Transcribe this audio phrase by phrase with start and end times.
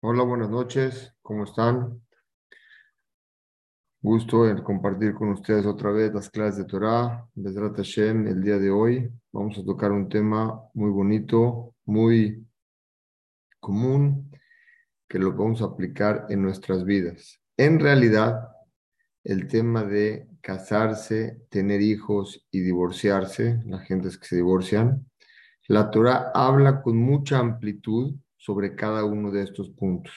[0.00, 2.02] Hola, buenas noches, ¿cómo están?
[4.02, 8.58] Gusto en compartir con ustedes otra vez las clases de Torah, Bezrat Hashem, el día
[8.58, 9.10] de hoy.
[9.32, 12.46] Vamos a tocar un tema muy bonito, muy
[13.58, 14.30] común,
[15.08, 17.40] que lo a aplicar en nuestras vidas.
[17.56, 18.48] En realidad,
[19.24, 25.10] el tema de casarse, tener hijos y divorciarse, la gente es que se divorcian,
[25.68, 28.14] la Torah habla con mucha amplitud
[28.46, 30.14] sobre cada uno de estos puntos.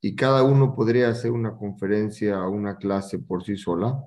[0.00, 4.00] Y cada uno podría hacer una conferencia o una clase por sí sola,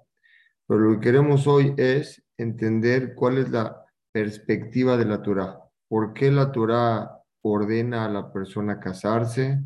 [0.66, 5.60] pero lo que queremos hoy es entender cuál es la perspectiva de la Torah.
[5.90, 9.62] ¿Por qué la Torah ordena a la persona casarse?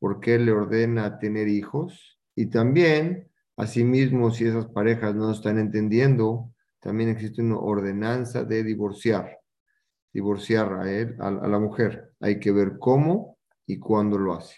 [0.00, 2.18] ¿Por qué le ordena tener hijos?
[2.34, 9.40] Y también, asimismo, si esas parejas no están entendiendo, también existe una ordenanza de divorciar
[10.12, 12.09] divorciar a él, a, la mujer.
[12.20, 14.56] Hay que ver cómo y cuándo lo hace.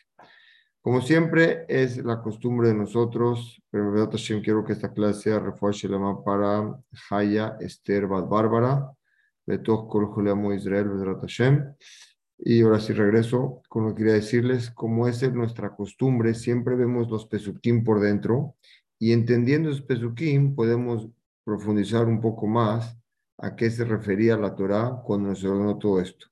[0.81, 3.93] Como siempre, es la costumbre de nosotros, pero
[4.43, 6.77] quiero que esta clase sea la para
[7.11, 8.93] Haya, Esther, Bad Bárbara,
[10.55, 10.89] Israel,
[11.21, 11.75] Hashem.
[12.39, 17.09] Y ahora sí regreso con lo que quería decirles, como es nuestra costumbre, siempre vemos
[17.09, 18.57] los pesukim por dentro
[18.99, 21.09] y entendiendo esos pesukim podemos
[21.45, 22.97] profundizar un poco más
[23.39, 26.32] a qué se refería la Torá cuando se ordenó todo esto.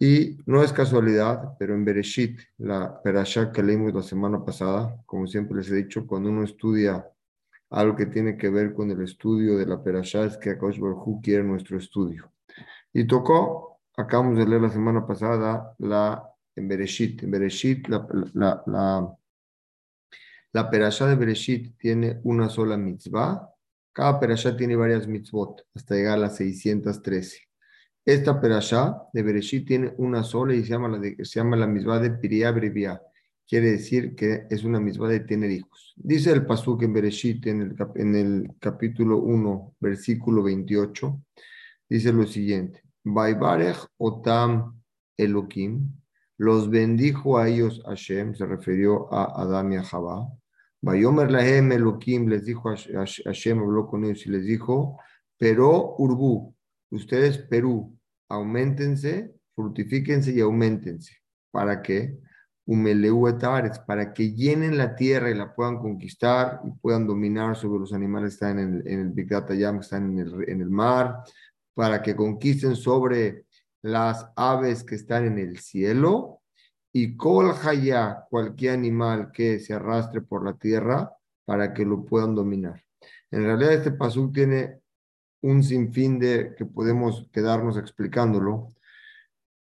[0.00, 5.26] Y no es casualidad, pero en Bereshit, la Perashá que leímos la semana pasada, como
[5.26, 7.06] siempre les he dicho, cuando uno estudia
[7.68, 11.20] algo que tiene que ver con el estudio de la Perashá, es que Akash Baruj
[11.22, 12.32] quiere nuestro estudio.
[12.92, 16.26] Y tocó, acabamos de leer la semana pasada, la
[16.56, 17.22] en Bereshit.
[17.22, 19.16] En Bereshit, la, la, la,
[20.52, 23.50] la Perashá de Bereshit tiene una sola mitzvah
[23.92, 27.49] cada perashá tiene varias mitzvot hasta llegar a las 613.
[28.04, 31.66] Esta perashá de Bereshit tiene una sola y se llama la, de, se llama la
[31.66, 33.00] mitzvah de Piriá Brevia.
[33.46, 35.92] Quiere decir que es una mitzvah de tener hijos.
[35.96, 41.22] Dice el pasuk en Bereshit, en el, en el capítulo 1, versículo 28,
[41.88, 42.82] dice lo siguiente.
[43.04, 44.80] Baibarech otam
[45.16, 45.92] Elohim,
[46.38, 50.26] los bendijo a ellos Hashem, se refirió a Adam y a Jabá.
[50.80, 54.98] Bayomer Lahem Elohim les dijo, Hashem habló con ellos y les dijo,
[55.36, 56.54] pero Urbu,
[56.90, 57.96] ustedes Perú,
[58.28, 61.16] aumentense, frutifíquense y aumentense.
[61.50, 62.18] ¿Para qué?
[63.86, 68.30] para que llenen la tierra y la puedan conquistar y puedan dominar sobre los animales
[68.30, 71.16] que están en el, Big Data Yam, que están en el, mar,
[71.74, 73.46] para que conquisten sobre
[73.82, 76.42] las aves que están en el cielo
[76.92, 81.12] y kol haya, cualquier animal que se arrastre por la tierra
[81.44, 82.80] para que lo puedan dominar.
[83.32, 84.79] En realidad este pasú tiene
[85.42, 88.68] un sinfín de que podemos quedarnos explicándolo,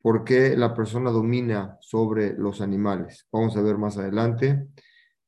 [0.01, 3.27] por qué la persona domina sobre los animales.
[3.33, 4.69] Vamos a ver más adelante.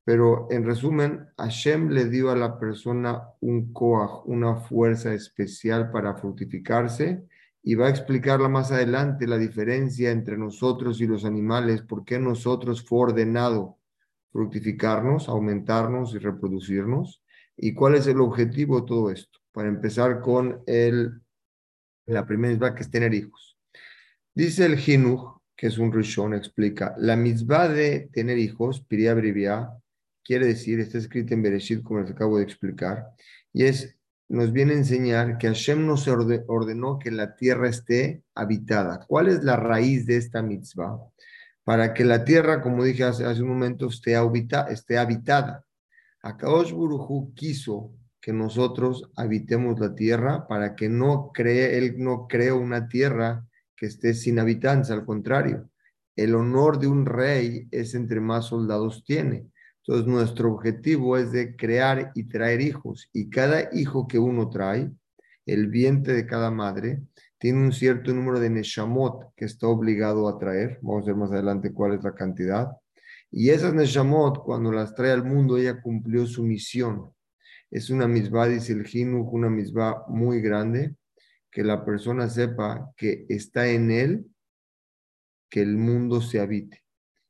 [0.03, 6.15] Pero en resumen, Hashem le dio a la persona un koach, una fuerza especial para
[6.15, 7.25] fructificarse
[7.61, 12.19] y va a explicarla más adelante la diferencia entre nosotros y los animales, por qué
[12.19, 13.79] nosotros fue ordenado
[14.31, 17.21] fructificarnos, aumentarnos y reproducirnos,
[17.57, 19.39] y cuál es el objetivo de todo esto.
[19.57, 21.19] Para empezar con el,
[22.05, 23.57] la primera misma que es tener hijos.
[24.35, 29.71] Dice el Jinuj, que es un Rishon, explica, la misma de tener hijos, piria brivia,
[30.23, 33.07] quiere decir, está escrito en Bereshit, como les acabo de explicar,
[33.51, 33.97] y es
[34.29, 39.07] nos viene a enseñar que Hashem nos ordenó que la tierra esté habitada.
[39.07, 40.99] ¿Cuál es la raíz de esta mitzvah?
[41.63, 45.65] Para que la tierra, como dije hace, un momento, esté, habita, esté habitada.
[46.21, 52.51] Akaosh Buruhu quiso que nosotros habitemos la tierra para que no cree, él no cree
[52.51, 55.69] una tierra que esté sin habitantes, al contrario.
[56.15, 59.47] El honor de un rey es entre más soldados tiene.
[59.85, 63.09] Entonces, nuestro objetivo es de crear y traer hijos.
[63.13, 64.91] Y cada hijo que uno trae,
[65.45, 67.03] el vientre de cada madre,
[67.37, 70.79] tiene un cierto número de neshamot que está obligado a traer.
[70.81, 72.71] Vamos a ver más adelante cuál es la cantidad.
[73.31, 77.11] Y esas neshamot, cuando las trae al mundo, ella cumplió su misión.
[77.69, 80.95] Es una misbah, dice el Jinuj, una misbah muy grande,
[81.51, 84.25] que la persona sepa que está en él
[85.49, 86.83] que el mundo se habite.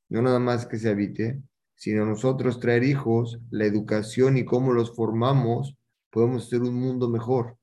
[0.10, 1.42] No nada más que se habite,
[1.76, 5.78] sino nosotros traer hijos, la educación y cómo los formamos,
[6.10, 7.58] podemos hacer un mundo mejor.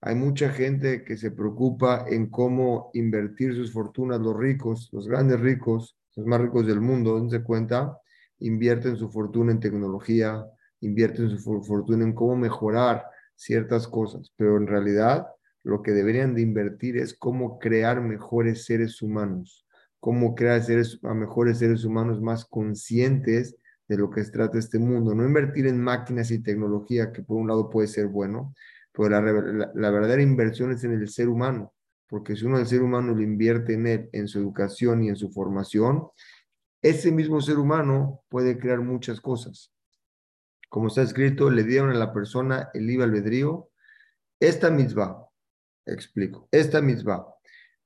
[0.00, 5.40] Hay mucha gente que se preocupa en cómo invertir sus fortunas, los ricos, los grandes
[5.40, 7.98] ricos, los más ricos del mundo, donde cuenta,
[8.38, 10.44] invierten su fortuna en tecnología,
[10.80, 13.04] invierten su fortuna en cómo mejorar
[13.34, 15.26] ciertas cosas, pero en realidad
[15.62, 19.66] lo que deberían de invertir es cómo crear mejores seres humanos,
[19.98, 23.56] cómo crear seres, a mejores seres humanos más conscientes
[23.88, 25.14] de lo que se trata este mundo.
[25.14, 28.54] No invertir en máquinas y tecnología, que por un lado puede ser bueno,
[28.92, 29.20] pero la,
[29.74, 31.72] la, verdadera inversión es en el ser humano,
[32.08, 35.16] porque si uno el ser humano lo invierte en él, en su educación y en
[35.16, 36.08] su formación,
[36.82, 39.72] ese mismo ser humano puede crear muchas cosas.
[40.70, 43.68] Como está escrito, le dieron a la persona el libre albedrío.
[44.40, 45.26] Esta misma,
[45.84, 47.26] explico, esta misma,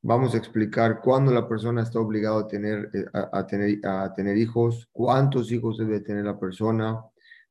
[0.02, 4.36] vamos a explicar cuándo la persona está obligada a tener, eh, a, tener, a tener
[4.36, 7.02] hijos, cuántos hijos debe tener la persona.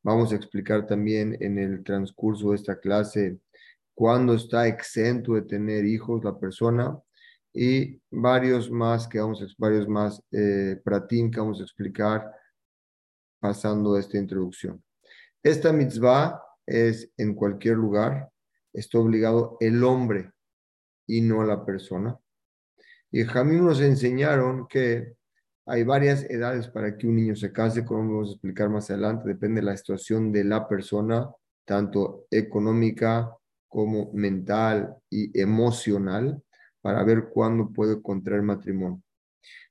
[0.04, 3.40] Vamos a explicar también en el transcurso de esta clase
[3.96, 6.96] cuándo está exento de tener hijos la persona
[7.52, 12.32] y varios más que vamos a, varios más eh, pratín que vamos a explicar
[13.40, 14.84] pasando esta introducción.
[15.44, 18.30] Esta mitzvah es en cualquier lugar,
[18.72, 20.32] está obligado el hombre
[21.06, 22.18] y no la persona.
[23.12, 25.16] Y Jamín nos enseñaron que
[25.66, 29.28] hay varias edades para que un niño se case, como vamos a explicar más adelante,
[29.28, 31.30] depende de la situación de la persona,
[31.66, 33.36] tanto económica
[33.68, 36.42] como mental y emocional
[36.82, 39.02] para ver cuándo puede contraer matrimonio.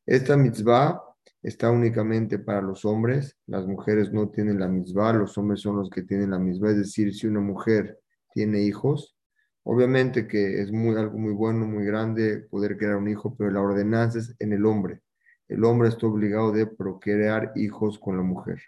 [0.05, 1.03] Esta mitzvah
[1.43, 5.91] está únicamente para los hombres, las mujeres no tienen la mitzvah, los hombres son los
[5.91, 7.99] que tienen la mitzvah, es decir, si una mujer
[8.33, 9.17] tiene hijos,
[9.65, 13.61] obviamente que es muy, algo muy bueno, muy grande poder crear un hijo, pero la
[13.61, 15.01] ordenanza es en el hombre.
[15.49, 18.63] El hombre está obligado de procrear hijos con la mujer.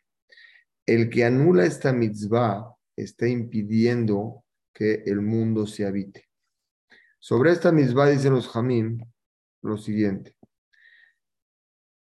[0.85, 6.25] El que anula esta mitzvah está impidiendo que el mundo se habite.
[7.19, 8.99] Sobre esta misma dicen los Jamim
[9.63, 10.37] lo siguiente.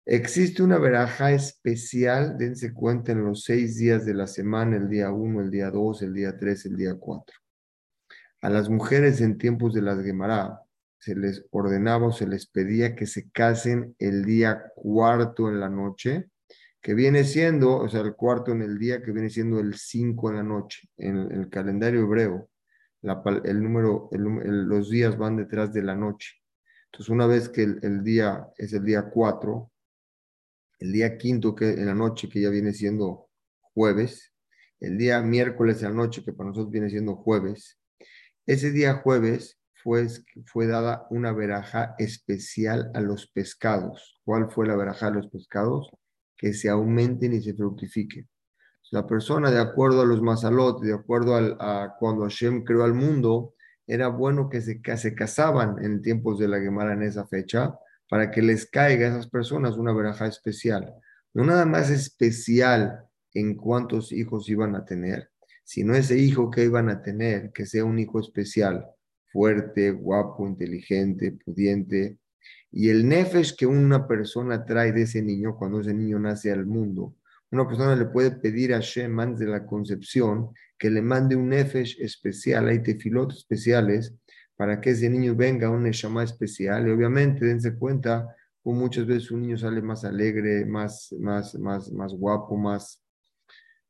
[0.06, 5.10] Existe una veraja especial, dense cuenta, en los seis días de la semana, el día
[5.10, 7.36] 1, el día 2, el día 3, el día 4.
[8.42, 10.60] A las mujeres en tiempos de las Gemara
[10.98, 15.68] se les ordenaba o se les pedía que se casen el día cuarto en la
[15.68, 16.30] noche,
[16.80, 20.30] que viene siendo, o sea, el cuarto en el día que viene siendo el 5
[20.30, 22.48] en la noche, en el calendario hebreo
[23.44, 26.34] el número, los días van detrás de la noche.
[26.86, 29.70] Entonces, una vez que el, día es el día 4,
[30.78, 33.28] el día quinto que en la noche, que ya viene siendo
[33.60, 34.32] jueves,
[34.80, 37.78] el día miércoles en la noche, que para nosotros viene siendo jueves,
[38.46, 40.06] ese día jueves fue,
[40.46, 44.20] fue dada una veraja especial a los pescados.
[44.24, 45.90] ¿Cuál fue la veraja a los pescados?
[46.36, 48.28] Que se aumenten y se fructifiquen.
[48.90, 53.54] La persona, de acuerdo a los masalot, de acuerdo a cuando Hashem creó al mundo,
[53.86, 57.76] era bueno que se, se casaban en tiempos de la Gemara en esa fecha
[58.08, 60.94] para que les caiga a esas personas una veraja especial.
[61.34, 63.04] No nada más especial
[63.34, 65.30] en cuántos hijos iban a tener,
[65.64, 68.86] sino ese hijo que iban a tener, que sea un hijo especial,
[69.32, 72.18] fuerte, guapo, inteligente, pudiente.
[72.70, 76.66] Y el nefesh que una persona trae de ese niño cuando ese niño nace al
[76.66, 77.16] mundo,
[77.50, 81.48] una persona le puede pedir a Shem antes de la concepción que le mande un
[81.48, 84.14] nefesh especial, hay tefilot especiales,
[84.56, 86.88] para que ese niño venga a un neshama especial.
[86.88, 91.92] Y obviamente, dense cuenta, como muchas veces un niño sale más alegre, más, más, más,
[91.92, 93.04] más guapo, más,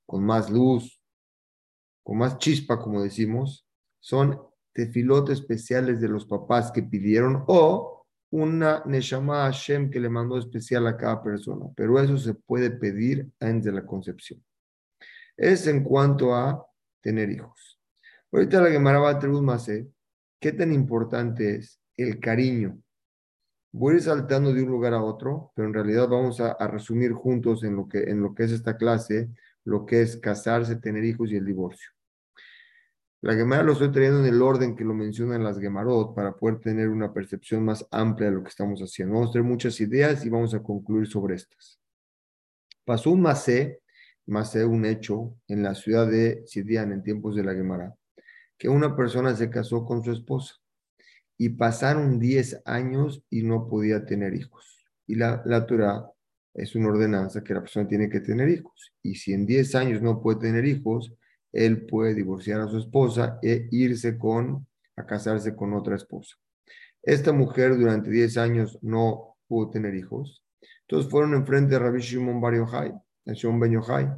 [0.04, 1.00] con más luz,
[2.02, 3.66] con más chispa, como decimos,
[4.00, 4.40] son
[4.72, 10.86] tefilot especiales de los papás que pidieron o una Neshama Hashem que le mandó especial
[10.86, 14.44] a cada persona, pero eso se puede pedir antes de la concepción.
[15.36, 16.66] Es en cuanto a
[17.00, 17.80] tener hijos.
[18.30, 19.70] Ahorita la Gemara va a más,
[20.46, 22.80] ¿qué tan importante es el cariño?
[23.72, 27.10] Voy a ir saltando de un lugar a otro, pero en realidad vamos a, resumir
[27.14, 29.28] juntos en lo, que, en lo que es esta clase,
[29.64, 31.90] lo que es casarse, tener hijos y el divorcio.
[33.22, 36.60] La Gemara lo estoy trayendo en el orden que lo mencionan las Gemarot para poder
[36.60, 39.14] tener una percepción más amplia de lo que estamos haciendo.
[39.14, 41.80] Vamos a tener muchas ideas y vamos a concluir sobre estas.
[42.84, 43.80] Pasó un Masé,
[44.26, 47.96] Masé un hecho en la ciudad de Sidian en tiempos de la Gemara,
[48.58, 50.54] que una persona se casó con su esposa
[51.38, 54.86] y pasaron 10 años y no podía tener hijos.
[55.06, 56.10] Y la, la Torah
[56.54, 58.94] es una ordenanza que la persona tiene que tener hijos.
[59.02, 61.12] Y si en 10 años no puede tener hijos,
[61.52, 66.36] él puede divorciar a su esposa e irse con, a casarse con otra esposa.
[67.02, 70.42] Esta mujer durante 10 años no pudo tener hijos.
[70.82, 72.92] Entonces fueron enfrente de Rabbi Shimon Bar Yochai,
[73.26, 74.10] Shimon Ben Yochai.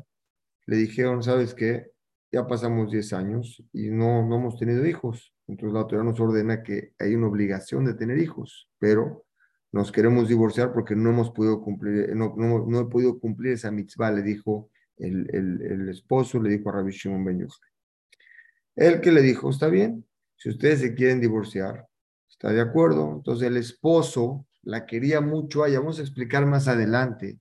[0.66, 1.90] Le dijeron, ¿sabes qué?
[2.30, 5.32] Ya pasamos 10 años y no, no hemos tenido hijos.
[5.46, 9.24] Entonces la autoridad nos ordena que hay una obligación de tener hijos, pero
[9.72, 14.10] nos queremos divorciar porque no hemos podido cumplir, no, no, he podido cumplir esa mitzvah,
[14.10, 17.68] le dijo el, esposo le dijo a Rabbi Shimon Ben Yochai.
[18.76, 20.06] Él que le dijo, está bien,
[20.36, 21.86] si ustedes se quieren divorciar,
[22.28, 23.14] está de acuerdo.
[23.16, 25.60] Entonces el esposo, la quería mucho.
[25.60, 27.38] Vamos a explicar más adelante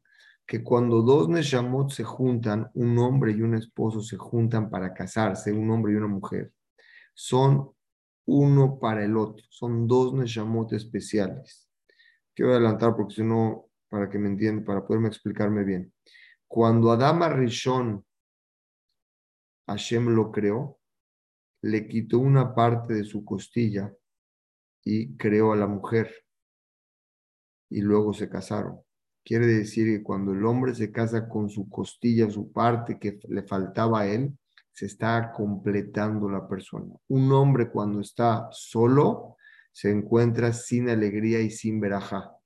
[0.48, 5.52] que cuando dos Neshamot se juntan, un hombre y un esposo se juntan para casarse,
[5.52, 6.54] un hombre y una mujer,
[7.14, 7.72] son
[8.26, 11.70] uno para el otro, son dos Neshamot especiales.
[12.34, 15.94] Quiero adelantar porque si no, para que me entiendan, para poderme explicarme bien.
[16.48, 18.06] Cuando Adama Rishon
[19.68, 20.80] Hashem lo creó,
[21.62, 23.94] le quitó una parte de su costilla
[24.86, 26.10] y creó a la mujer.
[27.70, 28.87] Y luego se casaron.
[29.28, 33.44] Quiere decir que cuando el hombre se casa con su costilla, su parte que le
[33.44, 34.32] faltaba a él,
[34.72, 36.96] se está completando la persona.
[37.10, 39.36] Un hombre cuando está solo
[39.74, 42.38] se encuentra sin alegría y sin veraja.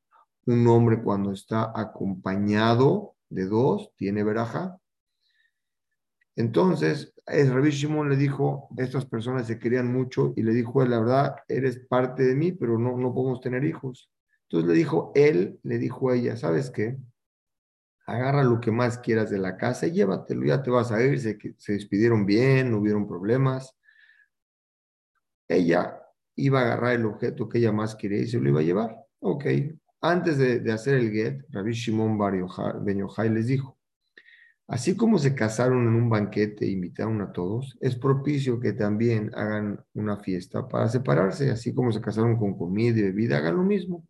[0.47, 4.79] Un hombre cuando está acompañado de dos tiene veraja.
[6.35, 10.97] Entonces, el Rabbi Shimon le dijo, estas personas se querían mucho y le dijo, la
[10.97, 14.09] verdad, eres parte de mí, pero no, no podemos tener hijos.
[14.51, 16.97] Entonces le dijo, él le dijo a ella, ¿sabes qué?
[18.05, 21.21] Agarra lo que más quieras de la casa y llévatelo, ya te vas a ir,
[21.21, 23.77] se, se despidieron bien, no hubieron problemas.
[25.47, 26.01] Ella
[26.35, 28.97] iba a agarrar el objeto que ella más quería y se lo iba a llevar.
[29.19, 29.45] Ok,
[30.01, 32.33] antes de, hacer el get, Rabbi Shimon Bar
[33.31, 33.77] les dijo,
[34.67, 39.31] así como se casaron en un banquete e invitaron a todos, es propicio que también
[39.33, 43.63] hagan una fiesta para separarse, así como se casaron con comida y bebida, hagan lo
[43.63, 44.05] mismo.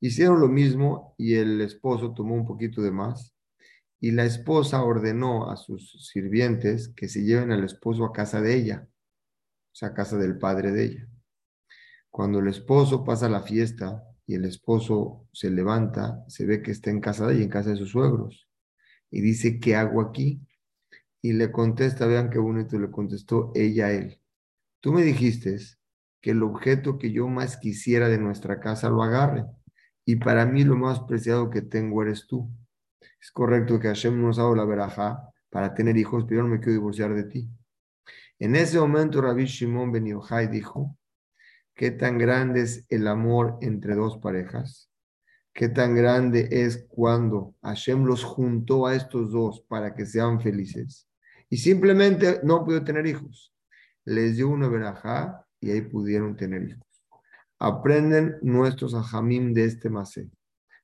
[0.00, 3.34] Hicieron lo mismo y el esposo tomó un poquito de más
[3.98, 8.54] y la esposa ordenó a sus sirvientes que se lleven al esposo a casa de
[8.54, 11.08] ella, o sea, a casa del padre de ella.
[12.10, 16.90] Cuando el esposo pasa la fiesta y el esposo se levanta, se ve que está
[16.90, 18.48] en casa de ella, en casa de sus suegros,
[19.10, 20.42] y dice, ¿qué hago aquí?
[21.22, 24.20] Y le contesta, vean qué bonito le contestó ella a él.
[24.80, 25.56] Tú me dijiste
[26.20, 29.46] que el objeto que yo más quisiera de nuestra casa lo agarre
[30.08, 32.48] y para mí lo más preciado que tengo eres tú.
[33.20, 36.60] Es correcto que Hashem nos ha dado la veraja para tener hijos, pero no me
[36.60, 37.50] quiero divorciar de ti.
[38.38, 40.96] En ese momento Rabbi Shimon Ben Yochai dijo,
[41.74, 44.90] ¿qué tan grande es el amor entre dos parejas?
[45.52, 51.08] ¿Qué tan grande es cuando Hashem los juntó a estos dos para que sean felices?
[51.50, 53.52] Y simplemente no pudo tener hijos.
[54.04, 56.85] Les dio una verajá y ahí pudieron tener hijos.
[57.58, 60.30] Aprenden nuestros ajamim de este masé.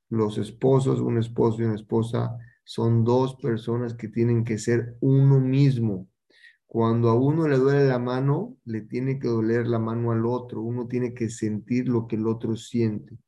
[0.08, 5.38] Los esposos, un esposo y una esposa, son dos personas que tienen que ser uno
[5.38, 6.08] mismo.
[6.66, 10.62] Cuando a uno le duele la mano, le tiene que doler la mano al otro.
[10.62, 13.18] Uno tiene que sentir lo que el otro siente.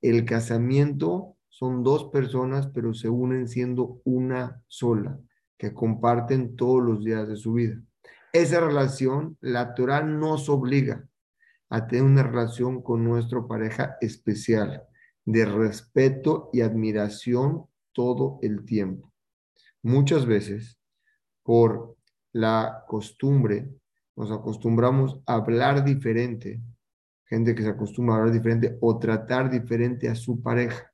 [0.00, 5.18] El casamiento son dos personas, pero se unen siendo una sola,
[5.58, 7.82] que comparten todos los días de su vida.
[8.32, 11.08] Esa relación, la Torah nos obliga
[11.74, 14.84] a tener una relación con nuestra pareja especial,
[15.24, 19.10] de respeto y admiración todo el tiempo.
[19.80, 20.78] Muchas veces,
[21.42, 21.96] por
[22.30, 23.70] la costumbre,
[24.16, 26.60] nos acostumbramos a hablar diferente,
[27.24, 30.92] gente que se acostumbra a hablar diferente o tratar diferente a su pareja.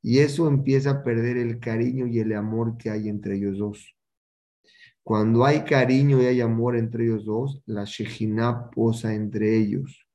[0.00, 3.96] Y eso empieza a perder el cariño y el amor que hay entre ellos dos.
[5.04, 10.06] Cuando hay cariño y hay amor entre ellos dos, la Shejina posa entre ellos.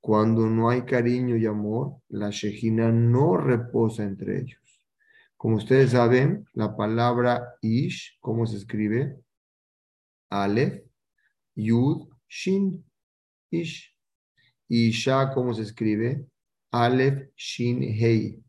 [0.00, 4.84] Cuando no hay cariño y amor, la Shejina no reposa entre ellos.
[5.36, 9.18] Como ustedes saben, la palabra Ish, ¿cómo se escribe?
[10.30, 10.80] Aleph,
[11.56, 12.84] Yud, Shin,
[13.50, 13.92] Ish.
[14.68, 16.24] Isha, ¿cómo se escribe?
[16.70, 18.40] Aleph, Shin, Hei.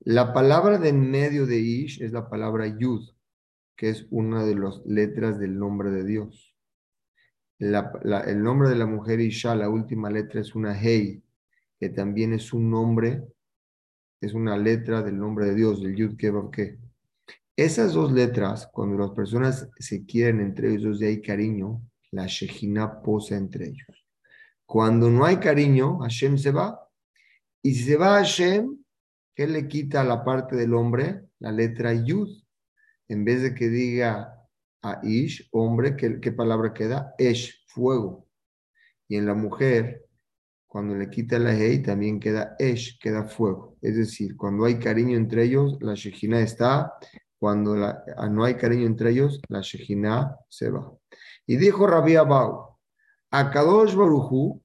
[0.00, 3.08] La palabra de en medio de Ish es la palabra Yud
[3.78, 6.56] que es una de las letras del nombre de Dios.
[7.60, 11.22] el nombre de la mujer Isha, la última letra es una Hei,
[11.78, 13.22] que también es un nombre,
[14.20, 16.76] es una letra del nombre de Dios, del Yud Ke
[17.56, 21.80] Esas dos letras, cuando las personas se quieren entre ellos y hay cariño,
[22.10, 24.06] la Shejina posa entre ellos.
[24.66, 26.84] Cuando no hay cariño, Hashem se va.
[27.62, 28.76] Y si se va Hashem,
[29.36, 31.28] ¿qué le quita a la parte del hombre?
[31.38, 32.28] La letra Yud
[33.08, 34.38] en vez de que diga
[34.82, 37.14] a Ish, hombre, ¿qué, palabra queda?
[37.18, 38.28] Esh, fuego.
[39.08, 40.06] Y en la mujer,
[40.66, 43.76] cuando le quita la Hei, también queda Esh, queda fuego.
[43.80, 46.94] Es decir, cuando hay cariño entre ellos, la Shejina está.
[47.38, 50.92] Cuando ah, no hay cariño entre ellos, la Shejina se va.
[51.46, 52.76] Y dijo Rabbi Abau,
[53.30, 54.62] Akadosh Baruchu,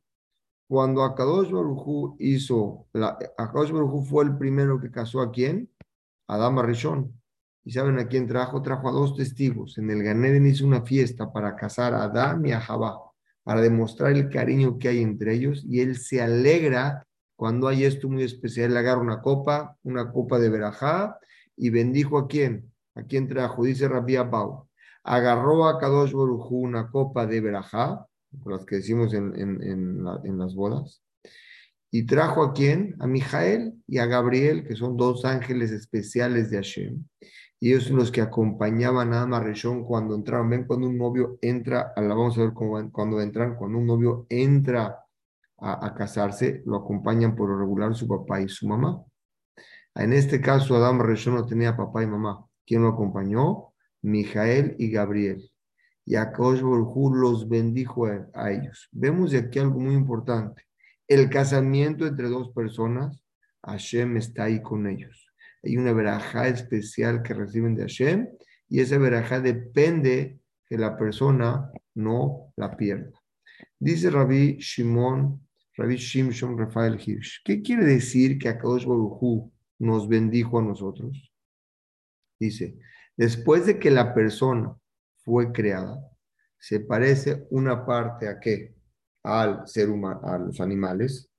[0.68, 5.70] cuando Akadosh Baruchu hizo, la, Akadosh Baruchu fue el primero que casó a quién?
[6.28, 7.23] Adama Rishon.
[7.66, 8.62] ¿Y saben a quién trajo?
[8.62, 9.78] Trajo a dos testigos.
[9.78, 12.98] En el Ganeden hizo una fiesta para casar a Adán y a Jabá,
[13.44, 15.66] para demostrar el cariño que hay entre ellos.
[15.68, 17.06] Y él se alegra
[17.36, 21.18] cuando hay esto muy especial, él agarra una copa, una copa de verajá,
[21.58, 22.72] y bendijo a quién?
[22.96, 23.64] ¿A quién trajo?
[23.64, 24.70] Dice Rabbi Abau.
[25.04, 28.06] Agarró a Kadosh Borujú una copa de verajá,
[28.42, 31.04] por las que decimos en, en las bodas,
[31.96, 32.96] y trajo a quién?
[33.00, 37.06] A Mijael y a Gabriel, que son dos ángeles especiales de Hashem.
[37.64, 40.50] Y ellos son los que acompañaban a Amarreshón cuando entraron.
[40.50, 44.26] Ven cuando un novio entra, a vamos a ver cómo, cuando entran, cuando un novio
[44.28, 45.00] entra
[45.60, 49.02] a, casarse, lo acompañan por regular su papá y su mamá.
[49.96, 52.46] En este caso, Adam Reshón no tenía papá y mamá.
[52.66, 53.70] ¿Quién lo acompañó?
[54.02, 55.50] Mijael y Gabriel.
[56.06, 58.90] Y a los bendijo a ellos.
[58.92, 60.66] Vemos de aquí algo muy importante
[61.08, 63.20] el casamiento entre dos personas,
[63.64, 65.23] Hashem está ahí con ellos.
[65.64, 68.28] Hay una verajá especial que reciben de Hashem
[68.70, 73.12] y esa verajá depende que la persona no la pierda.
[73.80, 80.60] Dice Rabbi Shimon, Rabbi Shimshon Rafael Hirsch, ¿qué quiere decir que Akadosh Baruj nos bendijo
[80.60, 81.32] a nosotros?
[82.40, 82.78] Dice,
[83.16, 84.76] después de que la persona
[85.24, 86.00] fue creada,
[86.60, 88.74] se parece una parte a qué?
[89.24, 91.30] al ser humano, a los animales,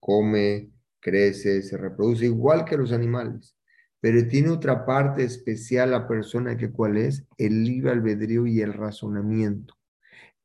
[0.00, 3.55] come, crece, se reproduce igual que los animales,
[4.06, 8.72] pero tiene otra parte especial la persona que cuál es el libre albedrío y el
[8.72, 9.74] razonamiento.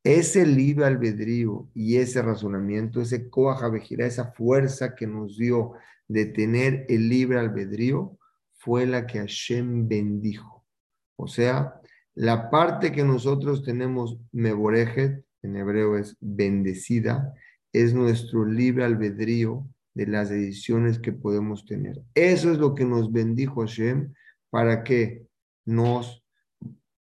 [0.02, 5.74] Ese libre albedrío y ese razonamiento, ese coajabejira, esa fuerza que nos dio
[6.08, 8.18] de tener el libre albedrío,
[8.54, 10.66] fue la que Hashem bendijo.
[11.14, 11.80] O sea,
[12.16, 17.32] la parte que nosotros tenemos meborejet, en hebreo es bendecida,
[17.72, 22.00] es nuestro libre albedrío de las decisiones que podemos tener.
[22.14, 24.12] Eso es lo que nos bendijo Hashem
[24.50, 25.26] para que
[25.64, 26.24] nos,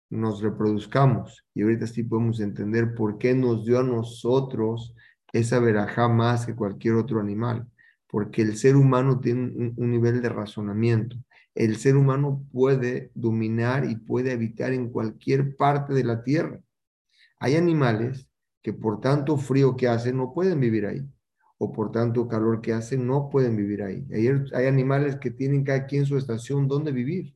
[0.09, 1.45] nos reproduzcamos.
[1.53, 4.95] Y ahorita sí podemos entender por qué nos dio a nosotros
[5.31, 7.67] esa verajá más que cualquier otro animal.
[8.07, 11.17] Porque el ser humano tiene un nivel de razonamiento.
[11.55, 16.59] El ser humano puede dominar y puede habitar en cualquier parte de la tierra.
[17.39, 18.27] Hay animales
[18.61, 21.05] que por tanto frío que hacen no pueden vivir ahí,
[21.63, 24.05] o por tanto calor que hacen no pueden vivir ahí.
[24.11, 27.35] Hay, hay animales que tienen cada quien su estación donde vivir.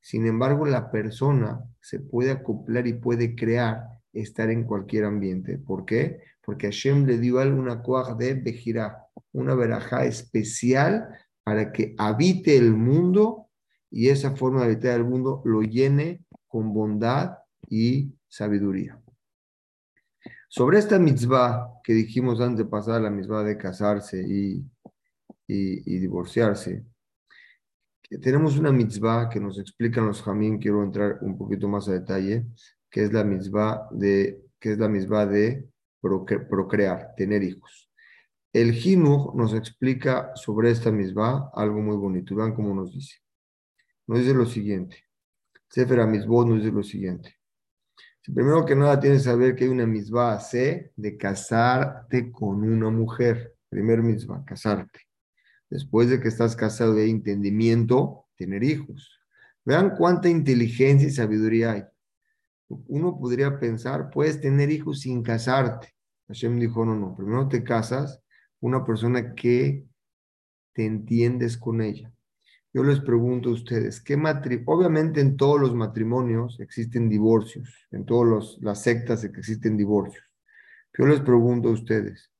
[0.00, 5.58] Sin embargo, la persona se puede acoplar y puede crear estar en cualquier ambiente.
[5.58, 6.20] ¿Por qué?
[6.44, 11.08] Porque Hashem le dio alguna coaja de Bejirá, una verajá especial
[11.44, 13.48] para que habite el mundo
[13.90, 19.01] y esa forma de habitar el mundo lo llene con bondad y sabiduría.
[20.54, 24.62] Sobre esta mitzvah que dijimos antes de pasar, la mitzvah de casarse y,
[25.46, 26.84] y, divorciarse,
[28.20, 32.44] tenemos una mitzvah que nos explican los jamín, quiero entrar un poquito más a detalle,
[32.90, 35.70] que es la mitzvah de, que es la mitzvah de
[36.02, 37.90] procrear, tener hijos.
[38.52, 42.36] El Jinuj nos explica sobre esta mitzvah algo muy bonito.
[42.36, 43.22] Vean cómo nos dice.
[44.06, 45.02] Nos dice lo siguiente.
[45.70, 47.41] Sefer Mitzvot nos dice lo siguiente.
[48.24, 52.88] Primero que nada tienes que saber que hay una misma C de casarte con una
[52.90, 53.56] mujer.
[53.68, 55.00] Primer misma, casarte.
[55.68, 59.18] Después de que estás casado hay entendimiento, tener hijos.
[59.64, 61.84] Vean cuánta inteligencia y sabiduría hay.
[62.68, 65.94] Uno podría pensar, puedes tener hijos sin casarte.
[66.28, 68.22] Hashem dijo, no, no, primero te casas
[68.60, 69.84] una persona que
[70.72, 72.11] te entiendes con ella.
[72.74, 74.64] Yo les pregunto a ustedes, ¿qué matrimonio?
[74.66, 80.24] Obviamente en todos los matrimonios existen divorcios, en todas las sectas existen divorcios.
[80.96, 82.30] Yo les pregunto a ustedes,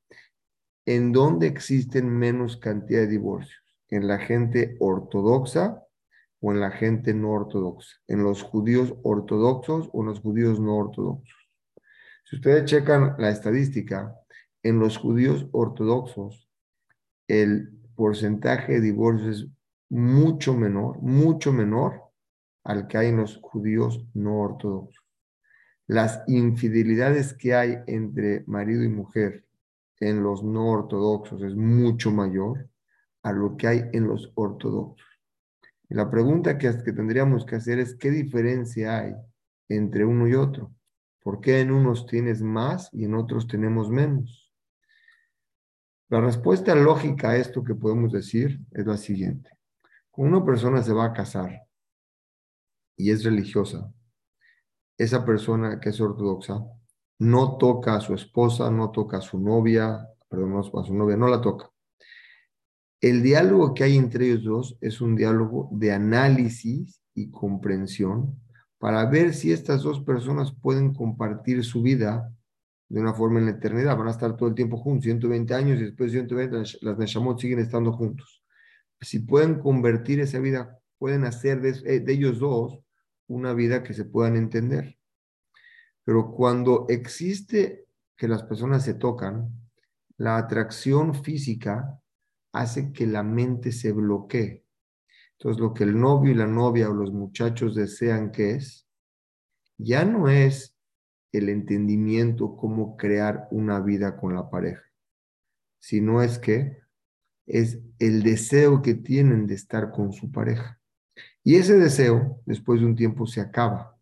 [0.87, 3.63] ¿en dónde existen menos cantidad de divorcios?
[3.89, 5.83] ¿En la gente ortodoxa
[6.41, 7.99] o en la gente no ortodoxa?
[8.09, 11.51] ¿En los judíos ortodoxos o en los judíos no ortodoxos?
[12.25, 14.15] Si ustedes checan la estadística,
[14.63, 16.49] en los judíos ortodoxos
[17.29, 19.49] el porcentaje de divorcios es
[19.93, 22.01] mucho menor, mucho menor
[22.65, 25.05] al que hay en los judíos no ortodoxos.
[25.87, 29.45] Las infidelidades que hay entre marido y mujer
[30.01, 32.71] en los no ortodoxos es mucho mayor
[33.23, 35.07] a lo que hay en los ortodoxos.
[35.91, 39.15] Y la pregunta que, que tendríamos que hacer es, ¿qué diferencia hay
[39.69, 40.73] entre uno y otro?
[41.21, 44.51] ¿Por qué en unos tienes más y en otros tenemos menos?
[46.09, 49.51] La respuesta lógica a esto que podemos decir es la siguiente.
[50.13, 51.63] Cuando una persona se va a casar
[52.99, 53.91] y es religiosa,
[54.99, 56.63] esa persona que es ortodoxa
[57.19, 61.17] no toca a su esposa, no toca a su novia, perdón, no a su novia,
[61.17, 61.71] no la toca.
[63.01, 68.39] El diálogo que hay entre ellos dos es un diálogo de análisis y comprensión
[68.79, 72.31] para ver si estas dos personas pueden compartir su vida
[72.91, 75.81] de una forma en la eternidad, van a estar todo el tiempo juntos, 120 años
[75.81, 78.42] y después de 120 las Neshamot siguen estando juntos.
[79.03, 82.81] Si pueden convertir esa vida, pueden hacer de, eh, de ellos dos
[83.27, 84.99] una vida que se puedan entender.
[86.05, 87.87] Pero cuando existe
[88.17, 89.51] que las personas se tocan,
[90.17, 92.01] la atracción física
[92.53, 94.65] hace que la mente se bloquee.
[95.33, 98.87] Entonces, lo que el novio y la novia o los muchachos desean que es,
[99.79, 100.77] ya no es
[101.33, 104.85] el entendimiento cómo crear una vida con la pareja,
[105.81, 106.82] sino es que
[107.47, 110.81] es el deseo que tienen de estar con su pareja.
[111.45, 113.97] Y ese deseo, después de un tiempo, se acaba.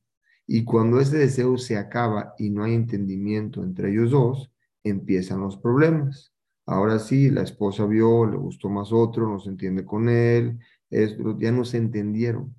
[0.47, 4.53] Y cuando ese deseo se acaba y no hay entendimiento entre ellos dos,
[4.85, 6.33] empiezan los problemas.
[6.67, 10.59] Ahora sí, la esposa vio, le gustó más otro, no se entiende con él,
[10.91, 12.55] esto, ya no se entendieron.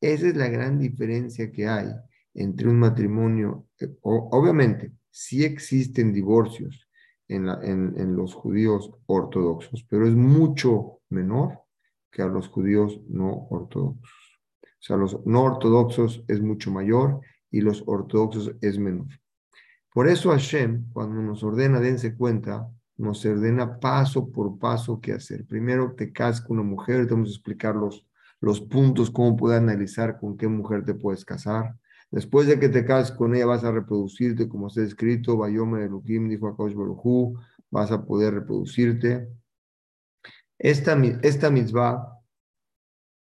[0.00, 1.88] Esa es la gran diferencia que hay
[2.34, 3.66] entre un matrimonio.
[3.80, 6.88] Eh, obviamente, sí existen divorcios
[7.28, 11.60] en, los judíos ortodoxos, pero es mucho menor
[12.10, 14.10] que a los judíos no ortodoxos.
[14.62, 19.08] O sea, los no ortodoxos es mucho mayor y los ortodoxos es menor.
[19.92, 25.46] Por eso Hashem, cuando nos ordena, dense cuenta, nos ordena paso por paso qué hacer.
[25.46, 28.06] Primero te casas con una mujer, te vamos a explicar los,
[28.40, 31.74] los puntos, cómo puedes analizar con qué mujer te puedes casar.
[32.14, 36.28] Después de que te cases con ella, vas a reproducirte, como está escrito, Bayome Elohim,
[36.28, 37.36] dijo Akash Baruchu,
[37.72, 39.28] vas a poder reproducirte.
[40.56, 42.20] Esta, esta mitzvah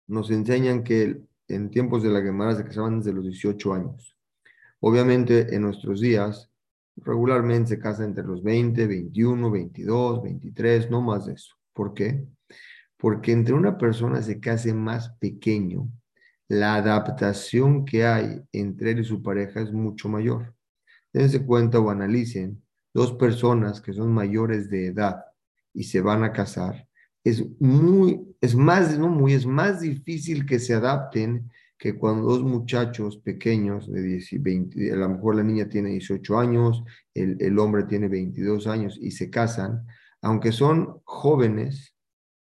[0.08, 4.18] nos enseñan que en tiempos de la Gemara se casaban desde los 18 años.
[4.82, 6.52] Obviamente en nuestros días
[6.98, 11.56] regularmente se casan entre los 20, 21, 22, 23, no más de eso.
[11.72, 12.28] ¿Por qué?
[12.98, 15.88] Porque entre una persona se case más pequeño,
[16.52, 20.54] la adaptación que hay entre él y su pareja es mucho mayor.
[21.14, 22.62] Dense cuenta o analicen
[22.94, 25.24] dos personas que son mayores de edad
[25.74, 26.90] y se van a casar,
[27.24, 32.44] es muy, es más, no muy, es más difícil que se adapten que cuando dos
[32.44, 36.84] muchachos pequeños de 10 20, a lo mejor la niña tiene 18 años,
[37.14, 39.88] el, el hombre tiene 22 años y se casan,
[40.22, 41.96] aunque son jóvenes,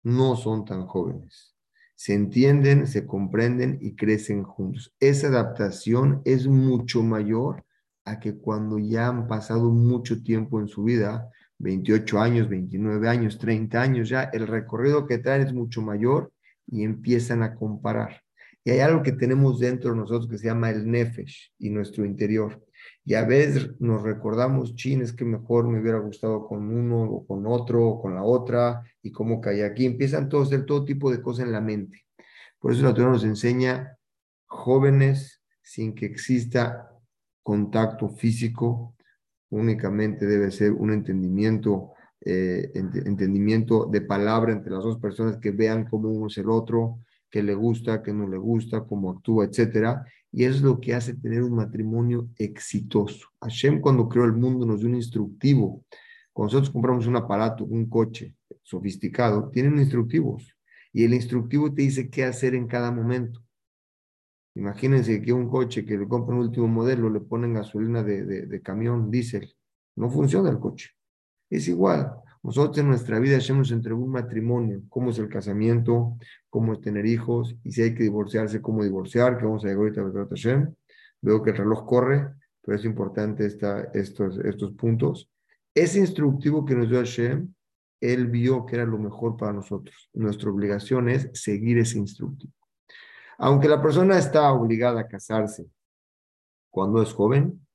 [0.04, 1.57] no son tan jóvenes.
[1.98, 4.94] Se entienden, se comprenden y crecen juntos.
[5.00, 7.66] Esa adaptación es mucho mayor
[8.06, 13.40] a que cuando ya han pasado mucho tiempo en su vida 28 años, 29 años,
[13.40, 16.32] 30 años, ya el recorrido que traen es mucho mayor
[16.68, 18.22] y empiezan a comparar.
[18.64, 22.06] Y hay algo que tenemos dentro de nosotros que se llama el nefesh y nuestro
[22.06, 22.64] interior.
[23.08, 27.26] Y a veces nos recordamos, chin, es que mejor me hubiera gustado con uno o
[27.26, 29.86] con otro o con la otra y cómo caí aquí.
[29.86, 32.06] Empiezan todos a hacer todo tipo de cosas en la mente.
[32.60, 33.98] Por eso la teoría nos enseña
[34.46, 36.92] jóvenes sin que exista
[37.44, 38.94] contacto físico,
[39.52, 45.86] únicamente debe ser un entendimiento, eh, entendimiento de palabra entre las dos personas que vean
[45.86, 50.06] cómo uno es el otro, que le gusta, que no le gusta, cómo actúa, etcétera.
[50.32, 53.28] Y es lo que hace tener un matrimonio exitoso.
[53.42, 55.86] Hashem cuando creó el mundo nos dio un instructivo.
[56.34, 60.54] Cuando nosotros compramos un aparato, un coche sofisticado, tienen instructivos.
[60.94, 63.42] Y el instructivo te dice qué hacer en cada momento.
[64.56, 69.12] Imagínense que un coche que le compran último modelo, le ponen gasolina de, de, camión,
[69.12, 69.56] diésel.
[69.96, 70.90] No funciona el coche.
[71.50, 72.12] Es igual.
[72.48, 76.18] Nosotros en nuestra vida hacemos entre un matrimonio, cómo es el casamiento,
[76.50, 79.82] cómo es tener hijos, y si hay que divorciarse, cómo divorciar, que vamos a llegar
[79.82, 80.74] ahorita a Hashem.
[81.20, 85.30] Veo que el reloj corre, pero es importante esta, estos, estos puntos.
[85.76, 87.54] Ese instructivo que nos dio Hashem,
[88.00, 90.10] él vio que era lo mejor para nosotros.
[90.14, 92.54] Nuestra obligación es seguir ese instructivo.
[93.40, 95.66] Aunque la persona está obligada a casarse
[96.70, 97.67] cuando es joven,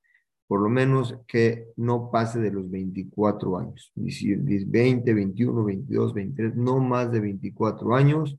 [0.46, 6.78] por lo menos que no pase de los 24 años, 20, 21, 22, 23, no
[6.78, 8.38] más de 24 años.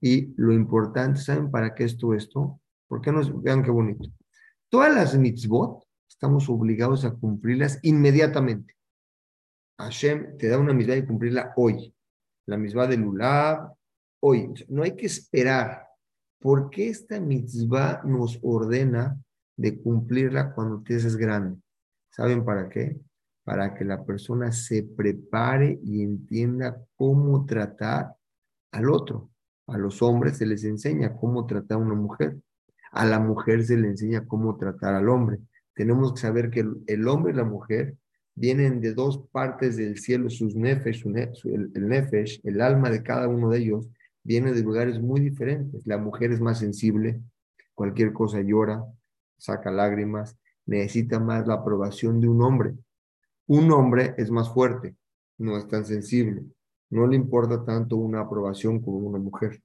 [0.00, 2.60] Y lo importante, ¿saben para qué es todo esto?
[2.88, 4.08] Porque nos vean qué bonito.
[4.70, 8.74] Todas las mitzvot estamos obligados a cumplirlas inmediatamente.
[9.78, 11.94] Hashem te da una mitzvah y cumplirla hoy.
[12.46, 13.74] La mitzvah de Lulab,
[14.20, 14.52] hoy.
[14.68, 15.90] No hay que esperar
[16.40, 19.22] ¿Por qué esta mitzvah nos ordena
[19.60, 21.60] de cumplirla cuando te haces grande?
[22.08, 22.98] ¿Saben para qué?
[23.44, 28.14] Para que la persona se prepare y entienda cómo tratar
[28.72, 29.30] al otro.
[29.66, 32.38] A los hombres se les enseña cómo tratar a una mujer.
[32.90, 35.38] A la mujer se le enseña cómo tratar al hombre.
[35.74, 37.96] Tenemos que saber que el hombre y la mujer
[38.34, 43.28] vienen de dos partes del cielo, sus nefesh, el, el nefesh, el alma de cada
[43.28, 43.90] uno de ellos,
[44.24, 45.86] viene de lugares muy diferentes.
[45.86, 47.20] La mujer es más sensible,
[47.74, 48.82] cualquier cosa llora,
[49.40, 52.74] saca lágrimas, necesita más la aprobación de un hombre.
[53.46, 54.96] Un hombre es más fuerte,
[55.38, 56.44] no es tan sensible,
[56.90, 59.60] no le importa tanto una aprobación como una mujer.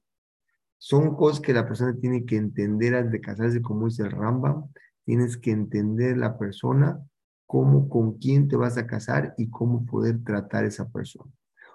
[0.78, 4.68] Son cosas que la persona tiene que entender antes de casarse, como dice el Rambam.
[5.04, 7.00] Tienes que entender la persona,
[7.46, 11.30] cómo, con quién te vas a casar y cómo poder tratar a esa persona.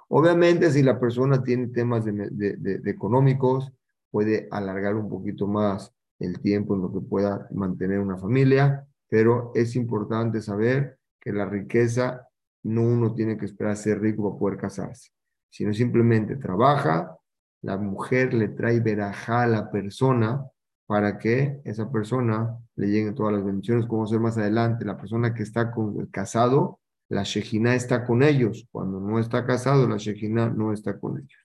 [0.09, 3.71] Obviamente, si la persona tiene temas de, económicos,
[4.11, 9.51] puede alargar un poquito más el tiempo en lo que pueda mantener una familia, pero
[9.55, 12.27] es importante saber que la riqueza
[12.63, 15.11] no uno tiene que esperar a ser rico para poder casarse,
[15.49, 17.17] sino simplemente trabaja,
[17.61, 20.45] la mujer le trae verajá a la persona
[20.85, 25.33] para que esa persona le lleguen todas las bendiciones, como ser más adelante, la persona
[25.33, 26.79] que está con el casado,
[27.09, 31.39] la Shejina está con ellos, cuando no está casado, la Shejina no está con ellos.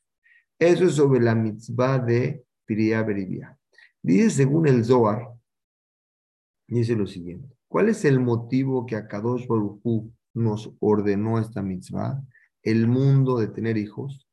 [0.59, 3.57] Eso es sobre la mitzvah de Piriya Beribia.
[4.07, 5.35] Dice según el Zohar,
[6.69, 12.23] dice lo siguiente, ¿cuál es el motivo que Akadosh Baruj nos ordenó esta mitzvah?
[12.63, 14.29] El mundo de tener hijos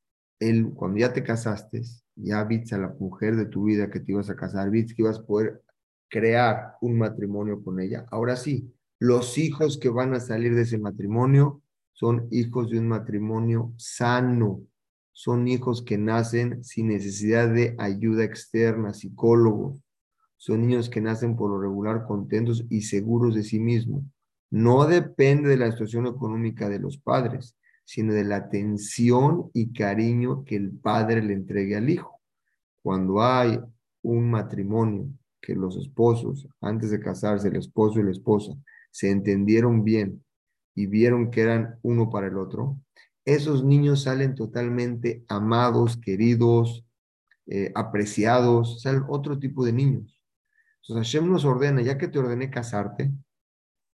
[0.75, 1.81] cuando ya te casaste,
[2.15, 5.01] ya viste a la mujer de tu vida que te ibas a casar, viste que
[5.01, 5.63] ibas a poder
[6.07, 8.05] crear un matrimonio con ella.
[8.11, 12.89] Ahora sí, los hijos que van a salir de ese matrimonio son hijos de un
[12.89, 14.61] matrimonio sano,
[15.13, 19.79] son hijos que nacen sin necesidad de ayuda externa, psicólogos,
[20.37, 24.03] son niños que nacen por lo regular contentos y seguros de sí mismos.
[24.49, 30.43] No depende de la situación económica de los padres, sino de la atención y cariño
[30.43, 32.19] que el padre le entregue al hijo.
[32.81, 33.59] Cuando hay
[34.01, 35.07] un matrimonio
[35.39, 38.53] que los esposos, antes de casarse, el esposo y la esposa,
[38.91, 40.23] se entendieron bien
[40.75, 42.77] y vieron que eran uno para el otro,
[43.25, 46.85] esos niños salen totalmente amados, queridos,
[47.47, 50.21] eh, apreciados, salen otro tipo de niños.
[50.81, 53.11] Entonces Hashem nos ordena, ya que te ordené casarte,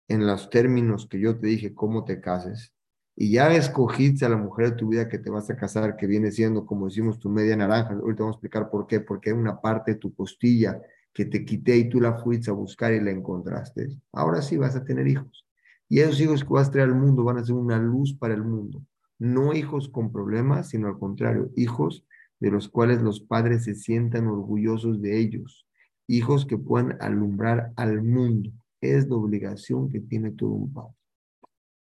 [0.08, 2.74] en los términos que yo te dije cómo te cases,
[3.16, 6.06] y ya escogiste a la mujer de tu vida que te vas a casar, que
[6.06, 7.94] viene siendo, como decimos, tu media naranja.
[7.94, 9.00] Ahorita vamos a explicar por qué.
[9.00, 10.80] Porque hay una parte de tu costilla
[11.12, 13.88] que te quité y tú la fuiste a buscar y la encontraste.
[14.12, 15.46] Ahora sí vas a tener hijos.
[15.88, 18.34] Y esos hijos que vas a traer al mundo van a ser una luz para
[18.34, 18.82] el mundo.
[19.18, 22.04] No hijos con problemas, sino al contrario, hijos
[22.40, 25.66] de los cuales los padres se sientan orgullosos de ellos.
[26.06, 28.50] Hijos que puedan alumbrar al mundo.
[28.80, 30.94] Es la obligación que tiene todo un padre.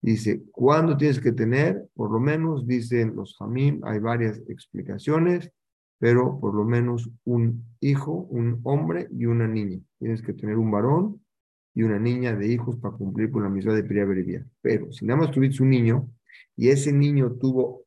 [0.01, 1.87] Dice, ¿cuándo tienes que tener?
[1.93, 5.49] Por lo menos, dicen los Jamim, hay varias explicaciones,
[5.97, 9.79] pero por lo menos un hijo, un hombre y una niña.
[9.97, 11.21] Tienes que tener un varón
[11.73, 15.21] y una niña de hijos para cumplir con la misma de Priya Pero si nada
[15.21, 16.09] más tuviste un niño
[16.55, 17.85] y ese niño tuvo,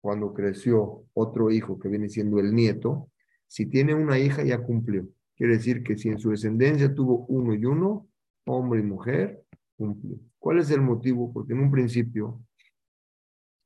[0.00, 3.10] cuando creció, otro hijo que viene siendo el nieto,
[3.46, 5.08] si tiene una hija ya cumplió.
[5.36, 8.08] Quiere decir que si en su descendencia tuvo uno y uno,
[8.46, 9.42] hombre y mujer,
[9.76, 10.18] cumplió.
[10.38, 11.32] ¿Cuál es el motivo?
[11.32, 12.42] Porque en un principio,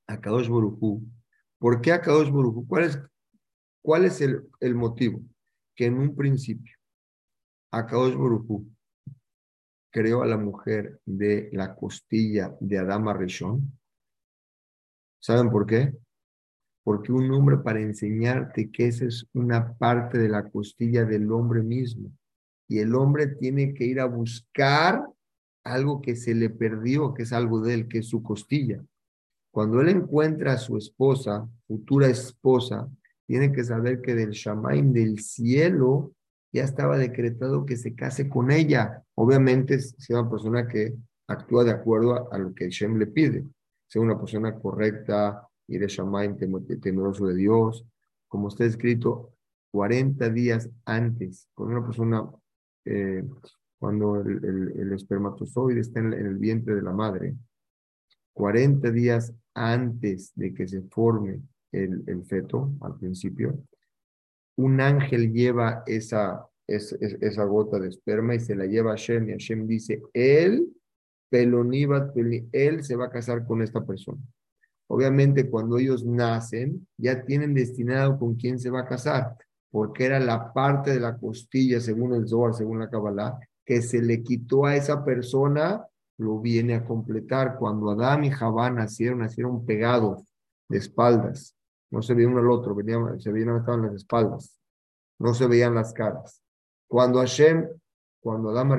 [0.06, 1.06] Akadosh Borujú,
[1.58, 2.66] ¿por qué Akadosh Borujú?
[2.66, 2.98] ¿Cuál es,
[3.82, 5.20] cuál es el, el motivo?
[5.74, 6.76] Que en un principio,
[7.70, 8.66] Akadosh Borujú
[9.90, 13.78] creó a la mujer de la costilla de Adama Rishon.
[15.20, 15.92] ¿Saben por qué?
[16.82, 21.62] Porque un hombre para enseñarte que esa es una parte de la costilla del hombre
[21.62, 22.10] mismo.
[22.68, 25.04] Y el hombre tiene que ir a buscar
[25.64, 28.82] algo que se le perdió, que es algo de él, que es su costilla.
[29.52, 32.88] Cuando él encuentra a su esposa, futura esposa,
[33.26, 36.14] tiene que saber que del Shamaim del cielo
[36.52, 39.04] ya estaba decretado que se case con ella.
[39.14, 40.94] Obviamente, sea una persona que
[41.28, 43.44] actúa de acuerdo a, lo que Shem le pide,
[43.90, 46.36] sea una persona correcta, y de Shamaim
[46.80, 47.86] temeroso de Dios,
[48.28, 49.34] como está escrito
[49.72, 52.28] 40 días antes, con una persona
[52.84, 53.24] eh,
[53.78, 57.36] cuando el, espermatozoide está en el, vientre de la madre,
[58.32, 61.40] 40 días antes de que se forme
[61.72, 63.62] el, feto, al principio,
[64.56, 69.32] un ángel lleva esa, esa, gota de esperma y se la lleva a Hashem y
[69.32, 70.66] Hashem dice, él,
[71.30, 72.14] Pelonibat,
[72.52, 74.20] él se va a casar con esta persona.
[74.88, 79.36] Obviamente cuando ellos nacen, ya tienen destinado con quién se va a casar,
[79.70, 84.02] porque era la parte de la costilla, según el Zohar, según la Kabbalah, que se
[84.02, 85.86] le quitó a esa persona,
[86.18, 87.56] lo viene a completar.
[87.56, 90.24] Cuando Adán y Jabá nacieron, nacieron pegados
[90.68, 91.56] de espaldas.
[91.90, 94.60] No se veían uno al otro, venían, se veían estaban las espaldas.
[95.20, 96.42] No se veían las caras.
[96.88, 97.68] Cuando Hashem,
[98.20, 98.70] cuando Adán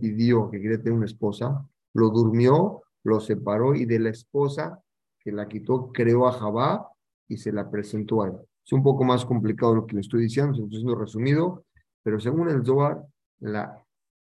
[0.00, 1.62] pidió que quería tener una esposa,
[1.94, 4.80] lo durmió, lo separó y de la esposa
[5.20, 6.88] que la quitó, creó a Jabá
[7.28, 8.34] y se la presentó a él.
[8.64, 11.64] Es un poco más complicado lo que le estoy diciendo, estoy diciendo resumido,
[12.02, 13.02] pero según el Zohar,
[13.40, 13.82] la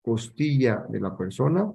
[0.03, 1.73] costilla de la persona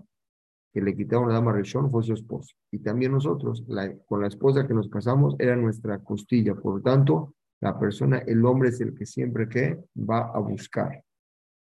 [0.74, 2.54] que le quitaron a Dama Rishon fue su esposa.
[2.72, 3.64] Y también nosotros,
[4.06, 6.56] con la esposa que nos casamos, era nuestra costilla.
[6.56, 11.04] Por lo tanto, la persona, el hombre es el que siempre que va a buscar.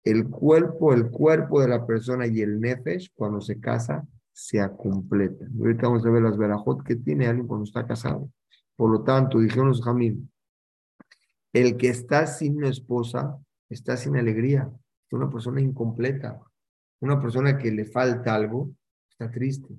[0.05, 5.45] El cuerpo, el cuerpo de la persona y el nefesh, cuando se casa, se completa.
[5.59, 8.29] ahorita vamos a ver las verajot que tiene alguien cuando está casado.
[8.75, 10.29] Por lo tanto, dijeron los Jamil,
[11.53, 13.39] el que está sin una esposa
[13.69, 14.69] está sin alegría.
[15.07, 16.39] Es una persona incompleta.
[16.99, 18.71] Una persona que le falta algo
[19.09, 19.73] está triste.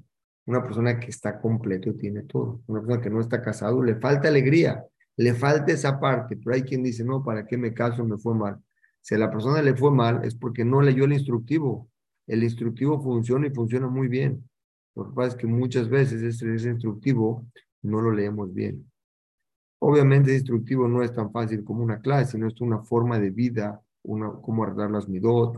[0.47, 2.63] Una persona que está completo tiene todo.
[2.67, 4.85] Una persona que no está casado le falta alegría,
[5.17, 6.37] le falta esa parte.
[6.37, 8.05] Pero hay quien dice, no, ¿para qué me caso?
[8.05, 8.59] Me fue mal.
[9.07, 11.89] Si a la persona le fue mal es porque no leyó el instructivo.
[12.27, 14.51] El instructivo funciona y funciona muy bien.
[14.97, 17.47] Lo que pasa es que muchas veces ese, ese instructivo
[17.83, 18.91] no lo leemos bien.
[19.79, 23.31] Obviamente ese instructivo no es tan fácil como una clase, sino es una forma de
[23.31, 25.55] vida, una, cómo arreglar las midot,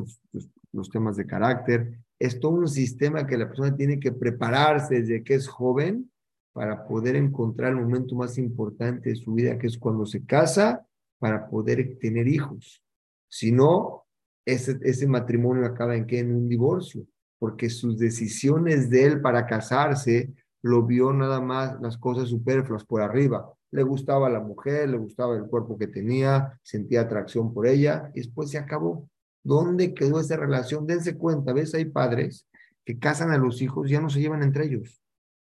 [0.73, 5.25] los temas de carácter, es todo un sistema que la persona tiene que prepararse desde
[5.25, 6.11] que es joven
[6.53, 10.87] para poder encontrar el momento más importante de su vida, que es cuando se casa,
[11.19, 12.85] para poder tener hijos.
[13.29, 14.07] Si no,
[14.45, 16.21] ese, matrimonio acaba en qué?
[16.21, 17.07] En un divorcio,
[17.39, 23.03] porque sus decisiones de él para casarse lo vio nada más las cosas superfluas por
[23.03, 23.53] arriba.
[23.71, 28.21] Le gustaba la mujer, le gustaba el cuerpo que tenía, sentía atracción por ella y
[28.21, 29.09] después se acabó.
[29.45, 30.87] ¿Dónde quedó esa relación?
[30.87, 31.75] Dense cuenta, ¿ves?
[31.75, 32.47] Hay padres
[32.85, 35.03] que casan a los hijos, ya no se llevan entre ellos.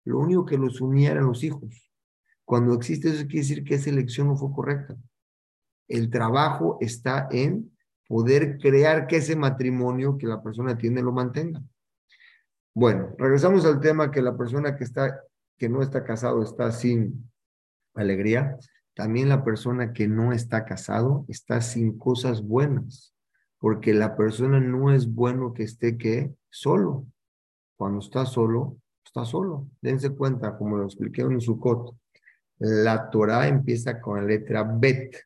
[0.04, 1.92] Lo único que los unía eran los hijos.
[2.44, 4.96] Cuando existe eso quiere decir que esa elección no fue correcta.
[5.88, 7.76] El trabajo está en
[8.08, 11.62] poder crear que ese matrimonio que la persona tiene lo mantenga.
[12.74, 15.20] Bueno, regresamos al tema que la persona que está
[15.58, 17.30] que no está casado está sin
[17.94, 18.58] alegría.
[18.94, 23.14] También la persona que no está casado está sin cosas buenas
[23.58, 27.06] porque la persona no es bueno que esté que solo.
[27.76, 29.68] Cuando está solo, está solo.
[29.80, 31.94] Dense cuenta, como lo expliqué en Sukkot,
[32.58, 35.16] la Torah empieza con la letra Bet.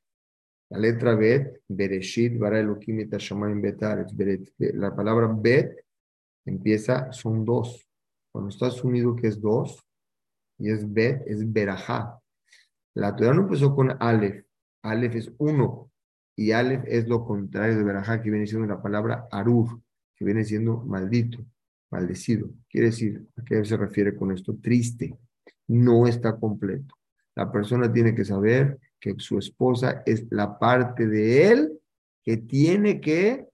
[0.70, 3.08] La letra Bet, Bereshit, Bara Elohim
[3.60, 4.08] Betaret.
[4.58, 5.84] La palabra Bet
[6.44, 7.88] empieza, son dos.
[8.32, 9.84] Cuando está asumido que es dos,
[10.58, 12.20] y es Bet, es Berajá.
[12.94, 14.44] La Torah no empezó con Aleph.
[14.82, 15.90] Aleph es uno.
[16.36, 19.80] Y Aleph es lo contrario de Berajá, que viene siendo la palabra Arur,
[20.14, 21.44] que viene siendo maldito,
[21.90, 22.48] maldecido.
[22.68, 24.56] Quiere decir, ¿a qué se refiere con esto?
[24.62, 25.18] Triste.
[25.66, 26.94] No está completo.
[27.34, 31.80] La persona tiene que saber que su esposa es la parte de él
[32.22, 33.48] que tiene que,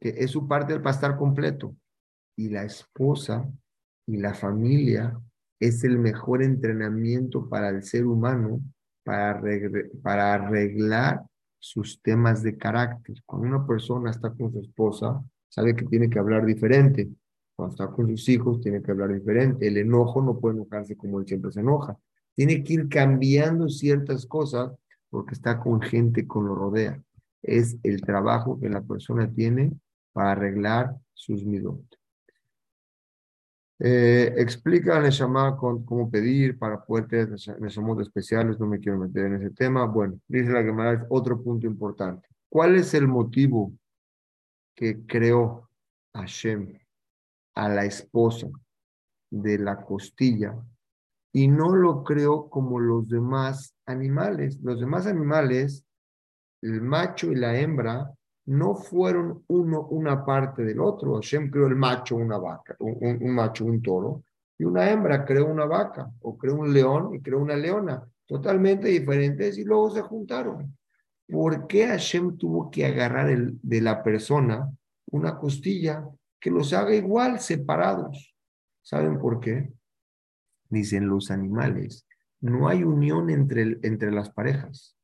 [0.00, 1.76] que es su parte del para estar completo.
[2.36, 3.48] Y la esposa
[4.06, 5.20] y la familia
[5.60, 8.60] es el mejor entrenamiento para el ser humano
[9.04, 9.40] para,
[10.02, 11.22] para arreglar
[11.58, 13.16] sus temas de carácter.
[13.26, 17.08] Cuando una persona está con su esposa, sabe que tiene que hablar diferente.
[17.54, 19.68] Cuando está con sus hijos, tiene que hablar diferente.
[19.68, 21.98] El enojo no puede enojarse como él siempre se enoja.
[22.40, 24.72] Tiene que ir cambiando ciertas cosas
[25.10, 26.98] porque está con gente que lo rodea.
[27.42, 29.70] Es el trabajo que la persona tiene
[30.14, 31.84] para arreglar sus midot.
[33.78, 37.28] Eh, explica a Neshama cómo pedir para poder tener
[37.60, 39.84] Neshamot especiales, no me quiero meter en ese tema.
[39.84, 42.26] Bueno, dice la Gemara, es otro punto importante.
[42.48, 43.70] ¿Cuál es el motivo
[44.74, 45.68] que creó
[46.14, 46.72] Hashem
[47.54, 48.48] a la esposa
[49.28, 50.56] de la costilla
[51.32, 54.58] y no lo creó como los demás animales?
[54.62, 55.84] Los demás animales,
[56.62, 58.12] el macho y la hembra,
[58.46, 61.14] no fueron uno una parte del otro.
[61.14, 64.24] Hashem creó el macho una vaca, un, macho un toro,
[64.58, 68.88] y una hembra creó una vaca, o creó un león y creó una leona, totalmente
[68.88, 70.76] diferentes, y luego se juntaron.
[71.28, 74.68] ¿Por qué Hashem tuvo que agarrar el, de la persona
[75.12, 76.04] una costilla
[76.40, 78.34] que los haga igual, separados?
[78.82, 79.72] ¿Saben por qué?
[80.70, 82.06] Dicen los animales,
[82.40, 84.96] no hay unión entre, entre las parejas.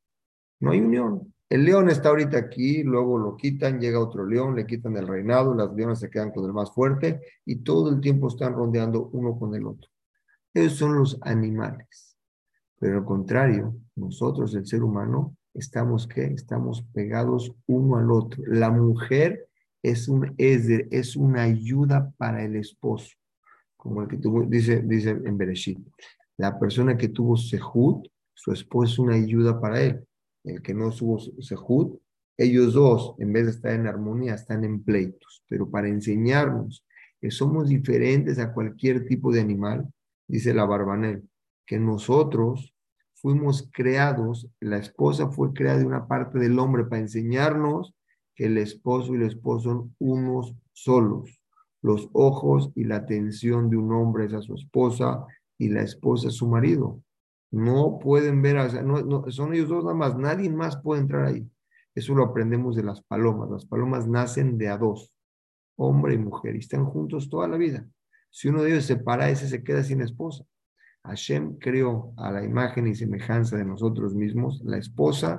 [0.61, 1.35] No hay unión.
[1.49, 5.55] El león está ahorita aquí, luego lo quitan, llega otro león, le quitan el reinado,
[5.55, 9.39] las leonas se quedan con el más fuerte y todo el tiempo están rondeando uno
[9.39, 9.89] con el otro.
[10.55, 12.17] Esos son los animales.
[12.79, 16.09] Pero al contrario, nosotros, el ser humano, estamos.
[16.14, 18.43] Estamos pegados uno al otro.
[18.47, 19.49] La mujer
[19.83, 23.17] es un es una ayuda para el esposo.
[23.87, 25.78] Como el que tuvo, dice, dice en Bereshit.
[26.39, 30.07] La persona que tuvo Sehut, su esposo es una ayuda para él
[30.47, 32.01] el que no subo sehut,
[32.39, 35.43] ellos dos, en vez de estar en armonía, están en pleitos.
[35.49, 36.87] Pero para enseñarnos
[37.20, 39.89] que somos diferentes a cualquier tipo de animal,
[40.28, 41.28] dice la Barbanel,
[41.66, 42.74] que nosotros
[43.14, 47.95] fuimos creados, la esposa fue creada de una parte del hombre para enseñarnos
[48.34, 51.41] que el esposo y el esposo son unos solos.
[51.87, 55.24] Los ojos y la atención de un hombre es a su esposa
[55.57, 57.01] y la esposa es su marido.
[57.53, 61.49] No pueden ver, no, son ellos dos nada más, nadie más puede entrar ahí.
[61.95, 63.51] Eso lo aprendemos de las palomas.
[63.51, 65.14] Las palomas nacen de a dos,
[65.76, 67.87] hombre y mujer, y están juntos toda la vida.
[68.30, 70.45] Si uno de ellos se para, ese se queda sin esposa.
[71.05, 75.39] Hashem creó a la imagen y semejanza de nosotros mismos, la esposa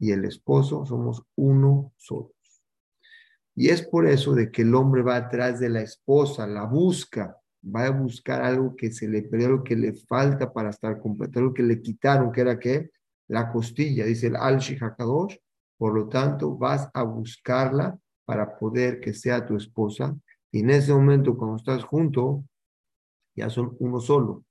[0.00, 2.32] y el esposo somos uno solo.
[3.56, 7.36] Y es por eso de que el hombre va atrás de la esposa, la busca,
[7.64, 11.38] va a buscar algo que se le perdió, algo que le falta para estar completo,
[11.38, 12.90] algo que le quitaron, que era que
[13.28, 15.36] la costilla, dice el al Hakadosh,
[15.78, 20.14] por lo tanto vas a buscarla para poder que sea tu esposa.
[20.52, 22.44] Y en ese momento, cuando estás junto,
[23.34, 24.44] ya son uno solo.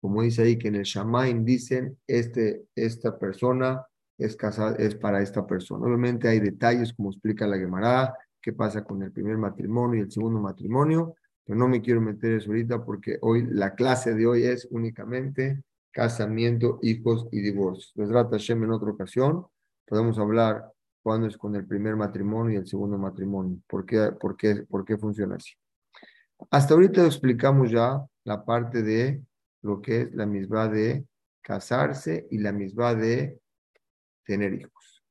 [0.00, 3.84] Como dice ahí que en el Shamaim dicen, este, esta persona
[4.18, 5.86] es, casada, es para esta persona.
[5.86, 10.10] Obviamente hay detalles, como explica la Gemara, qué pasa con el primer matrimonio y el
[10.10, 11.14] segundo matrimonio,
[11.44, 15.62] pero no me quiero meter eso ahorita porque hoy la clase de hoy es únicamente
[15.92, 17.92] casamiento, hijos y divorcio.
[17.96, 19.46] Les trata Hashem en otra ocasión.
[19.86, 20.72] Podemos hablar
[21.02, 23.58] cuándo es con el primer matrimonio y el segundo matrimonio.
[23.68, 25.52] ¿Por qué, por qué, por qué funciona así?
[26.50, 29.22] Hasta ahorita explicamos ya la parte de
[29.62, 31.06] lo que es la misma de
[31.40, 33.38] casarse y la misma de
[34.24, 35.01] tener hijos.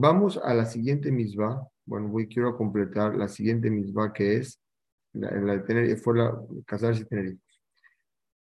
[0.00, 1.66] Vamos a la siguiente misma.
[1.84, 4.60] Bueno, voy, quiero completar la siguiente misma que es
[5.12, 7.60] la, de tener, fue la casarse y tener hijos.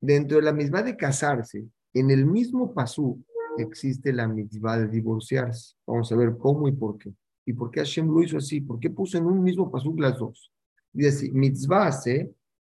[0.02, 1.64] Dentro de la misma de casarse,
[1.94, 3.24] en el mismo pasú
[3.56, 5.76] existe la misma de divorciarse.
[5.86, 7.10] Vamos a ver cómo y por qué.
[7.46, 8.60] ¿Y por qué Hashem lo hizo así?
[8.60, 10.52] ¿Por qué puso en un mismo pasú las dos?
[10.92, 12.34] Dice así, mitzvah hace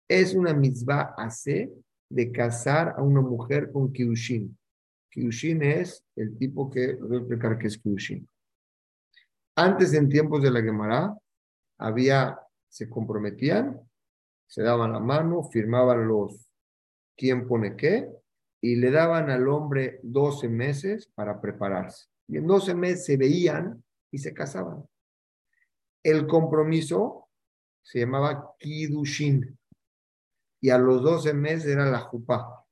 [0.07, 1.73] es una mitzvah hace
[2.11, 4.55] de casar a una mujer con Kiddushin.
[5.09, 8.27] Kiddushin es el tipo que, voy a explicar es Kiddushin.
[9.55, 11.15] Antes, en tiempos de la Gemara,
[11.77, 12.39] había,
[12.69, 13.81] se comprometían,
[14.47, 16.51] se daban la mano, firmaban los
[17.17, 18.09] quién pone qué,
[18.61, 22.07] y le daban al hombre 12 meses para prepararse.
[22.27, 24.85] Y en 12 meses se veían y se casaban.
[26.03, 27.29] El compromiso
[27.81, 29.57] se llamaba Kidushin.
[30.61, 32.63] Y a los 12 meses era la Jupá.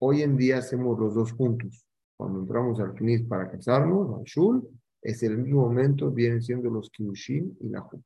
[0.00, 1.84] Hoy en día hacemos los dos juntos.
[2.16, 4.68] Cuando entramos al Knis para casarnos, al Shul,
[5.04, 8.02] es el mismo momento, vienen siendo los Kidushin y la Jupá.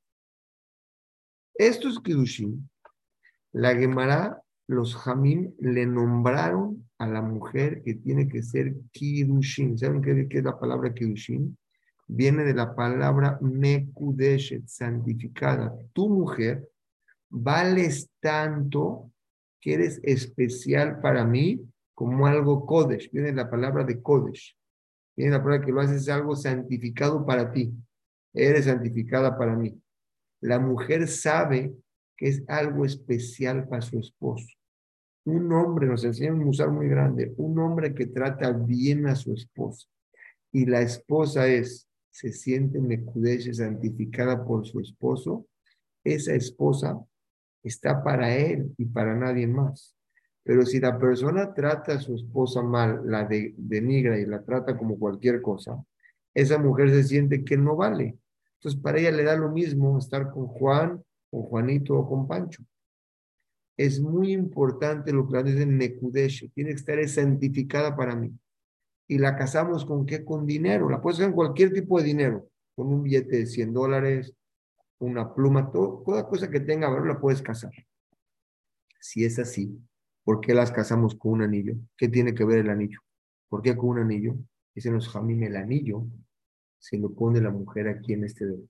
[1.54, 2.68] Estos Kidushin,
[3.52, 9.78] la Gemara, los Jamim le nombraron a la mujer que tiene que ser Kidushin.
[9.78, 11.56] ¿Saben qué, es la palabra Kidushin?
[12.08, 15.74] Viene de la palabra Mekudeshet, santificada.
[15.92, 16.68] Tu mujer
[17.30, 19.10] vales tanto
[19.60, 21.60] que eres especial para mí
[21.94, 23.10] como algo Kodesh.
[23.12, 24.56] Viene la palabra de Kodesh.
[25.18, 27.74] Viene la palabra que lo haces algo santificado para ti.
[28.32, 29.76] Eres santificada para mí.
[30.40, 31.74] La mujer sabe
[32.16, 34.46] que es algo especial para su esposo.
[35.24, 39.34] Un hombre, nos enseña un musar muy grande, un hombre que trata bien a su
[39.34, 39.88] esposa.
[40.52, 45.48] Y la esposa es, se siente mecudeche, santificada por su esposo.
[46.04, 46.96] Esa esposa
[47.64, 49.97] está para él y para nadie más.
[50.48, 54.78] Pero si la persona trata a su esposa mal, la de, denigra y la trata
[54.78, 55.84] como cualquier cosa,
[56.32, 58.16] esa mujer se siente que no vale.
[58.54, 62.64] Entonces, para ella le da lo mismo estar con Juan, con Juanito o con Pancho.
[63.76, 68.32] Es muy importante lo que dice Nekudesh, tiene que estar santificada para mí.
[69.06, 70.24] Y la casamos con qué?
[70.24, 70.88] Con dinero.
[70.88, 74.32] La puedes hacer con cualquier tipo de dinero, con un billete de 100 dólares,
[74.98, 77.72] una pluma, todo, toda cosa que tenga valor la puedes casar.
[78.98, 79.78] Si es así,
[80.28, 81.76] ¿Por qué las casamos con un anillo?
[81.96, 83.00] ¿Qué tiene que ver el anillo?
[83.48, 84.36] ¿Por qué con un anillo?
[84.74, 86.06] Dice los jamín, el anillo
[86.78, 88.68] se lo pone la mujer aquí en este dedo.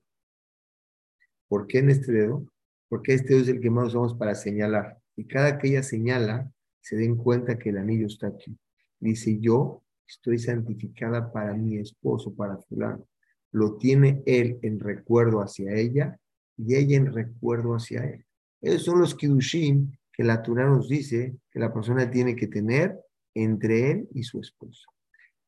[1.49, 2.45] ¿Por qué en este dedo?
[2.87, 4.99] Porque este dedo es el que más usamos para señalar.
[5.17, 6.49] Y cada que ella señala,
[6.79, 8.57] se den cuenta que el anillo está aquí.
[8.97, 13.05] Dice, yo estoy santificada para mi esposo, para fulano.
[13.51, 16.17] Lo tiene él en recuerdo hacia ella
[16.55, 18.25] y ella en recuerdo hacia él.
[18.61, 22.99] Esos son los kiddushim que la Torah nos dice que la persona tiene que tener
[23.33, 24.91] entre él y su esposo.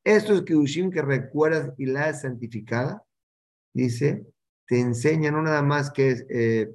[0.01, 3.03] Estos Kidushim que recuerdas y la has santificada,
[3.73, 4.25] dice,
[4.65, 6.73] te enseña no nada más que es, eh,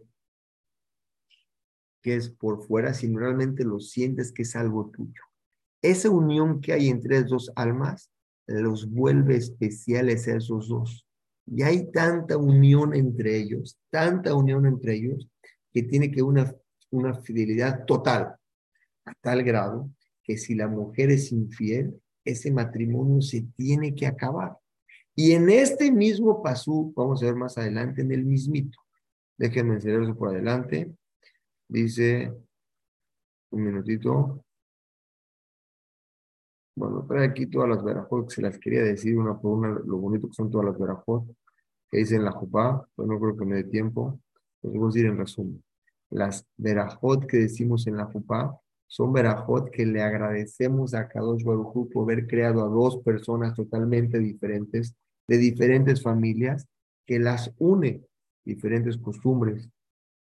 [2.02, 5.22] que es por fuera, sino realmente lo sientes que es algo tuyo.
[5.80, 8.10] Esa unión que hay entre esas dos almas
[8.46, 11.06] los vuelve especiales a esos dos.
[11.46, 15.30] Y hay tanta unión entre ellos, tanta unión entre ellos,
[15.72, 16.54] que tiene que una
[16.90, 18.36] una fidelidad total,
[19.04, 19.90] a tal grado
[20.22, 24.56] que si la mujer es infiel, ese matrimonio se tiene que acabar.
[25.14, 28.78] Y en este mismo pasú, vamos a ver más adelante en el mismito,
[29.38, 30.96] Déjenme enseñarlo por adelante.
[31.68, 32.32] Dice,
[33.50, 34.42] un minutito.
[36.74, 39.98] Bueno, trae aquí todas las verajot que se las quería decir una por una, lo
[39.98, 41.26] bonito que son todas las verajot
[41.90, 44.20] que dicen la jupá, pues no creo que me dé tiempo,
[44.60, 45.65] pues voy a decir en resumen.
[46.10, 51.90] Las verajot que decimos en la jupá son verajot que le agradecemos a Kadosh Baruj
[51.92, 54.94] por haber creado a dos personas totalmente diferentes,
[55.26, 56.66] de diferentes familias,
[57.04, 58.04] que las une,
[58.44, 59.68] diferentes costumbres,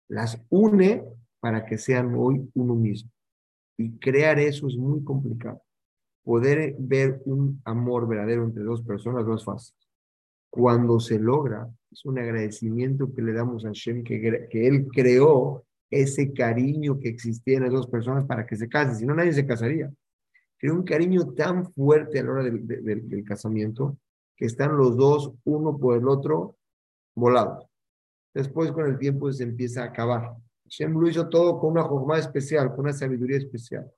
[0.09, 1.05] las une
[1.39, 3.09] para que sean hoy uno mismo.
[3.77, 5.61] Y crear eso es muy complicado.
[6.23, 9.73] Poder ver un amor verdadero entre dos personas no es fácil.
[10.49, 15.63] Cuando se logra, es un agradecimiento que le damos a Hashem, que, que Él creó
[15.89, 19.33] ese cariño que existía en las dos personas para que se casen, si no nadie
[19.33, 19.91] se casaría.
[20.57, 23.97] Creó un cariño tan fuerte a la hora del, casamiento
[24.35, 26.57] que están los dos, uno por el otro,
[27.15, 27.65] volados.
[28.33, 30.35] Después con el tiempo se empieza a acabar.
[30.65, 33.91] Hashem lo hizo todo con una jornada especial, con una sabiduría especial.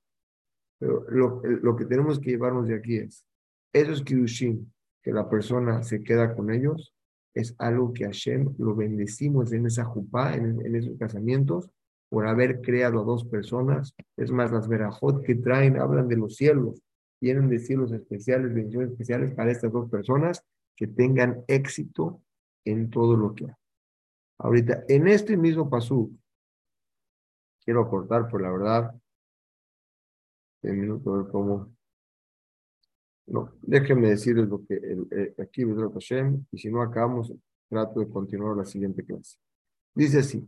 [0.79, 3.25] Pero lo, que tenemos que llevarnos de aquí es,
[3.73, 4.71] esos Kiddushin,
[5.03, 6.93] que la persona se queda con ellos,
[7.33, 11.69] es algo que Hashem lo bendecimos en esa jupá, en esos casamientos,
[12.12, 13.95] por haber creado a dos personas.
[14.18, 16.84] Es más, las verajot que traen hablan de los cielos,
[17.22, 20.43] tienen de cielos especiales, bendiciones especiales para estas dos personas
[20.76, 22.22] que tengan éxito
[22.66, 23.55] en todo lo que hacen.
[24.39, 26.14] Ahorita, en este mismo pasú,
[27.64, 28.93] quiero cortar por la verdad,
[30.64, 31.74] un minuto, a ver cómo.
[33.28, 35.64] No, déjenme decirles lo que el, el, aquí
[36.51, 37.34] y si no acabamos,
[37.70, 39.38] trato de continuar la siguiente clase.
[39.95, 40.45] Dice así,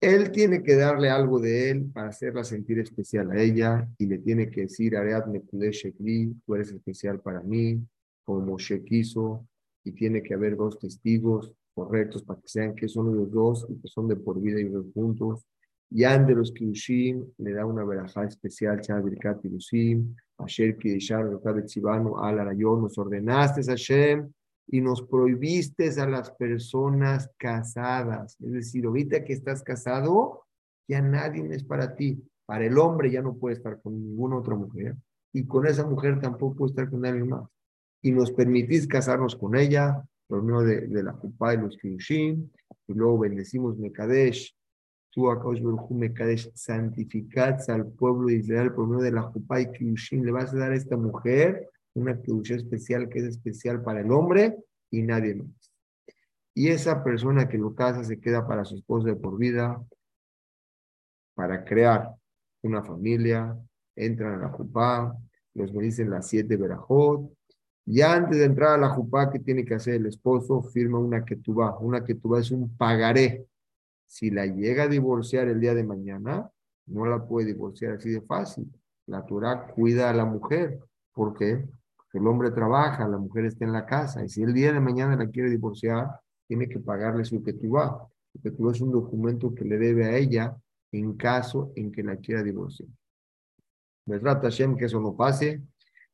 [0.00, 4.18] él tiene que darle algo de él para hacerla sentir especial a ella y le
[4.18, 7.80] tiene que decir, Areat Shekli, tú eres especial para mí,
[8.22, 9.46] como Moshe quiso,
[9.84, 13.80] y tiene que haber dos testigos correctos para que sean que son los dos y
[13.80, 15.46] que son de por vida y dos juntos.
[15.90, 22.40] Yan de los Kiushim le da una verajá especial, Birkat Kiushim, Asher Kideshar, Tzibano, Al
[22.40, 24.32] Arayon, nos ordenaste, Hashem,
[24.68, 28.36] y nos prohibiste a las personas casadas.
[28.40, 30.44] Es decir, ahorita que estás casado,
[30.88, 32.22] ya nadie es para ti.
[32.46, 34.96] Para el hombre ya no puede estar con ninguna otra mujer,
[35.32, 37.48] y con esa mujer tampoco puede estar con nadie más.
[38.02, 42.48] Y nos permitís casarnos con ella, por medio de, de la Jupá y los Kiushim,
[42.88, 44.56] y luego bendecimos Mekadesh,
[45.10, 49.70] tú, Akaosh Baruj Mekadesh, santificad al pueblo de Israel por medio de la Jupá y
[49.72, 50.24] Kiushin.
[50.24, 54.10] Le vas a dar a esta mujer una Kiushin especial que es especial para el
[54.10, 54.56] hombre
[54.90, 55.48] y nadie más.
[56.54, 59.82] Y esa persona que lo casa se queda para su esposa de por vida,
[61.34, 62.14] para crear
[62.62, 63.56] una familia,
[63.94, 65.14] entran a la Jupá,
[65.54, 67.30] los dicen las siete verajot,
[67.84, 70.60] y antes de entrar a la Jupá, ¿qué tiene que hacer el esposo?
[70.62, 71.78] Firma una ketubá.
[71.78, 73.46] Una ketubá es un pagaré
[74.06, 76.50] si la llega a divorciar el día de mañana,
[76.86, 78.72] no la puede divorciar así de fácil.
[79.06, 80.80] La Torah cuida a la mujer.
[81.12, 81.64] ¿Por qué?
[82.16, 84.24] El hombre trabaja, la mujer está en la casa.
[84.24, 88.06] Y si el día de mañana la quiere divorciar, tiene que pagarle su ketubá.
[88.32, 90.56] Su ketubá es un documento que le debe a ella
[90.92, 92.88] en caso en que la quiera divorciar.
[94.06, 95.62] Me trata Hashem que eso no pase.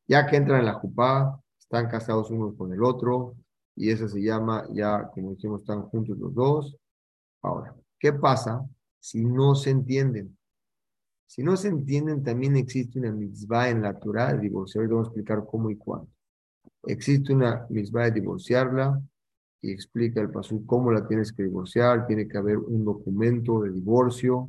[0.07, 3.35] Ya que entran en la jupá, están casados unos con el otro,
[3.75, 6.75] y eso se llama, ya como dijimos, están juntos los dos.
[7.41, 7.73] Ahora,
[8.03, 8.67] ¿Qué pasa
[8.99, 10.37] si no se entienden?
[11.33, 14.87] Si no se entienden, también existe una mitzvah en la Torah de divorciar.
[14.87, 16.07] Vamos a explicar cómo y cuándo.
[16.83, 19.01] Existe una mitzvah de divorciarla
[19.59, 22.05] y explica el paso cómo la tienes que divorciar.
[22.05, 24.47] Tiene que haber un documento de divorcio.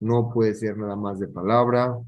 [0.00, 1.98] No puede ser nada más de palabra.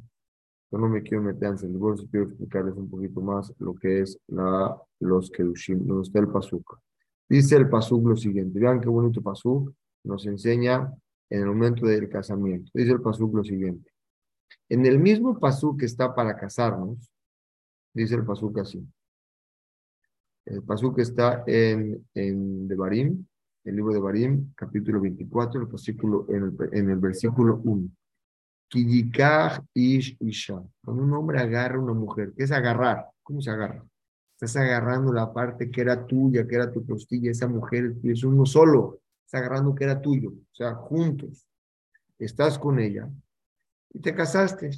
[0.71, 4.01] Yo no me quiero meter en el divorcio, quiero explicarles un poquito más lo que
[4.01, 6.79] es la, los kedushim, donde está el pasuk.
[7.27, 8.61] Dice el pasuk lo siguiente.
[8.61, 10.93] Vean qué bonito pasuk nos enseña
[11.31, 12.71] en el momento del casamiento.
[12.75, 13.94] Dice el pasuk lo siguiente.
[14.69, 17.11] En el mismo pasuk que está para casarnos,
[17.93, 18.87] dice el pasuk así.
[20.45, 23.25] El pasuk está en, en Devarim,
[23.65, 27.89] el libro de Barim, capítulo 24, el versículo, en, el, en el versículo 1.
[29.75, 30.63] ish isha.
[30.85, 33.07] Cuando un hombre agarra a una mujer, ¿qué es agarrar?
[33.23, 33.85] ¿Cómo se agarra?
[34.35, 38.45] Estás agarrando la parte que era tuya, que era tu costilla, esa mujer es uno
[38.45, 41.47] solo está agarrando que era tuyo, o sea, juntos,
[42.19, 43.11] estás con ella
[43.95, 44.71] y te casaste.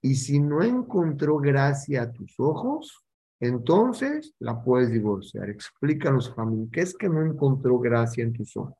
[0.00, 3.04] Y si no encontró gracia a tus ojos,
[3.40, 5.50] entonces la puedes divorciar.
[5.50, 8.76] Explícanos, familia, ¿qué es que no encontró gracia en tus ojos?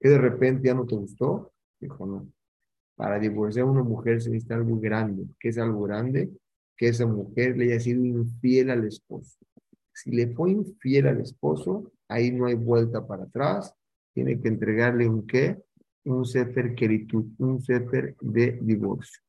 [0.00, 1.52] ¿Que de repente ya no te gustó?
[1.78, 2.26] Dijo, no.
[2.96, 5.26] Para divorciar a una mujer se necesita algo grande.
[5.38, 6.30] ¿Qué es algo grande?
[6.76, 9.38] Que esa mujer le haya sido infiel al esposo.
[9.92, 13.74] Si le fue infiel al esposo, ahí no hay vuelta para atrás
[14.12, 15.62] tiene que entregarle un qué?
[16.04, 19.20] Un sefer queritud, un sefer de divorcio.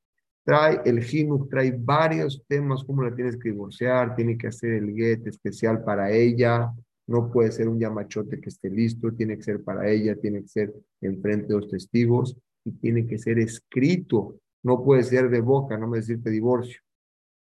[0.43, 4.95] Trae el Jinuj, trae varios temas, cómo la tienes que divorciar, tiene que hacer el
[4.95, 6.72] get especial para ella,
[7.07, 10.47] no puede ser un yamachote que esté listo, tiene que ser para ella, tiene que
[10.47, 15.78] ser enfrente de los testigos y tiene que ser escrito, no puede ser de boca,
[15.78, 16.80] no me decirte divorcio.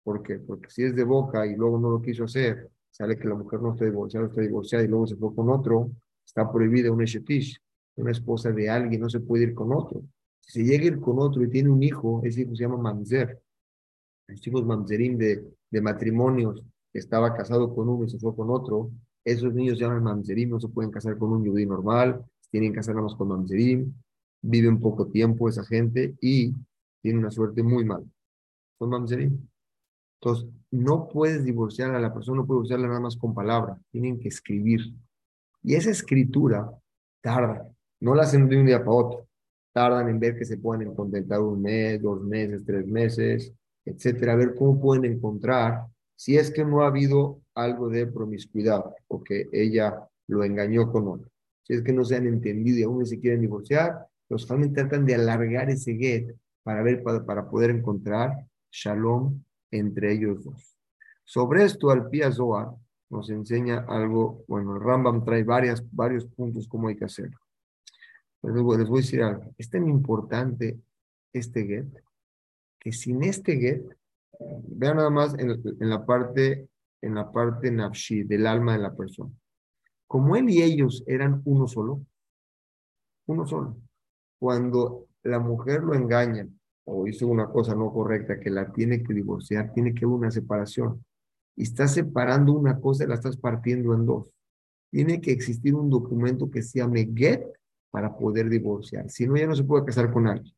[0.02, 0.38] ¿Por qué?
[0.38, 3.60] Porque si es de boca y luego no lo quiso hacer, sale que la mujer
[3.60, 5.90] no está divorciada, está divorciada y luego se fue con otro,
[6.24, 7.58] está prohibida un eshetish,
[7.96, 10.02] una esposa de alguien, no se puede ir con otro.
[10.40, 12.76] Si se llega a ir con otro y tiene un hijo, ese hijo se llama
[12.76, 13.40] mamzer.
[14.28, 18.90] Los hijos de, de matrimonios, que estaba casado con uno y se fue con otro,
[19.24, 22.76] esos niños se llaman mamzerim, no se pueden casar con un judío normal, tienen que
[22.76, 23.92] casarnos con mamzerim,
[24.42, 26.52] viven poco tiempo esa gente y
[27.00, 28.04] tienen una suerte muy mala.
[28.78, 29.48] Son mamzerim.
[30.20, 34.18] Entonces, no puedes divorciar a la persona, no puedes divorciarla nada más con palabras, tienen
[34.18, 34.94] que escribir.
[35.62, 36.70] Y esa escritura
[37.22, 37.68] tarda,
[38.00, 39.28] no la hacen de un día para otro.
[39.72, 43.52] Tardan en ver que se pueden contentar un mes, dos meses, tres meses,
[43.84, 45.86] etcétera, a ver cómo pueden encontrar
[46.16, 51.08] si es que no ha habido algo de promiscuidad o que ella lo engañó con
[51.08, 51.30] otro.
[51.62, 55.04] Si es que no se han entendido y aún se quieren divorciar, los familias tratan
[55.04, 60.76] de alargar ese get para ver, para, para poder encontrar shalom entre ellos dos.
[61.24, 62.70] Sobre esto, al Zohar
[63.10, 67.38] nos enseña algo, bueno, el Rambam trae varias, varios puntos cómo hay que hacerlo.
[68.52, 70.78] Les voy a decir algo, es tan importante
[71.32, 71.86] este get,
[72.78, 73.84] que sin este get,
[74.68, 76.68] vean nada más en, la parte,
[77.00, 79.32] en la parte nafshi, del alma de la persona.
[80.06, 82.04] Como él y ellos eran uno solo,
[83.26, 83.76] uno solo.
[84.38, 86.46] Cuando la mujer lo engaña
[86.84, 90.30] o hizo una cosa no correcta que la tiene que divorciar, tiene que haber una
[90.30, 91.04] separación.
[91.56, 94.28] Y estás separando una cosa y la estás partiendo en dos.
[94.90, 97.44] Tiene que existir un documento que se llame get
[97.94, 99.08] para poder divorciar.
[99.08, 100.52] Si no, ya no se puede casar con alguien.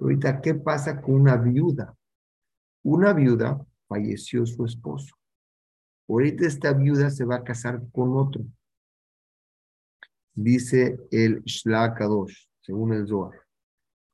[0.00, 1.96] Ahorita, ¿qué pasa con una viuda?
[2.82, 5.14] Una viuda falleció su esposo.
[6.08, 8.44] Ahorita esta viuda se va a casar con otro.
[10.34, 13.38] Dice el Shlakadosh, según el Zohar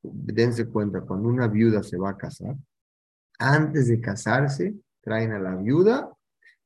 [0.03, 2.55] dense cuenta, cuando una viuda se va a casar,
[3.39, 6.15] antes de casarse, traen a la viuda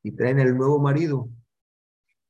[0.03, 1.29] y traen al nuevo marido.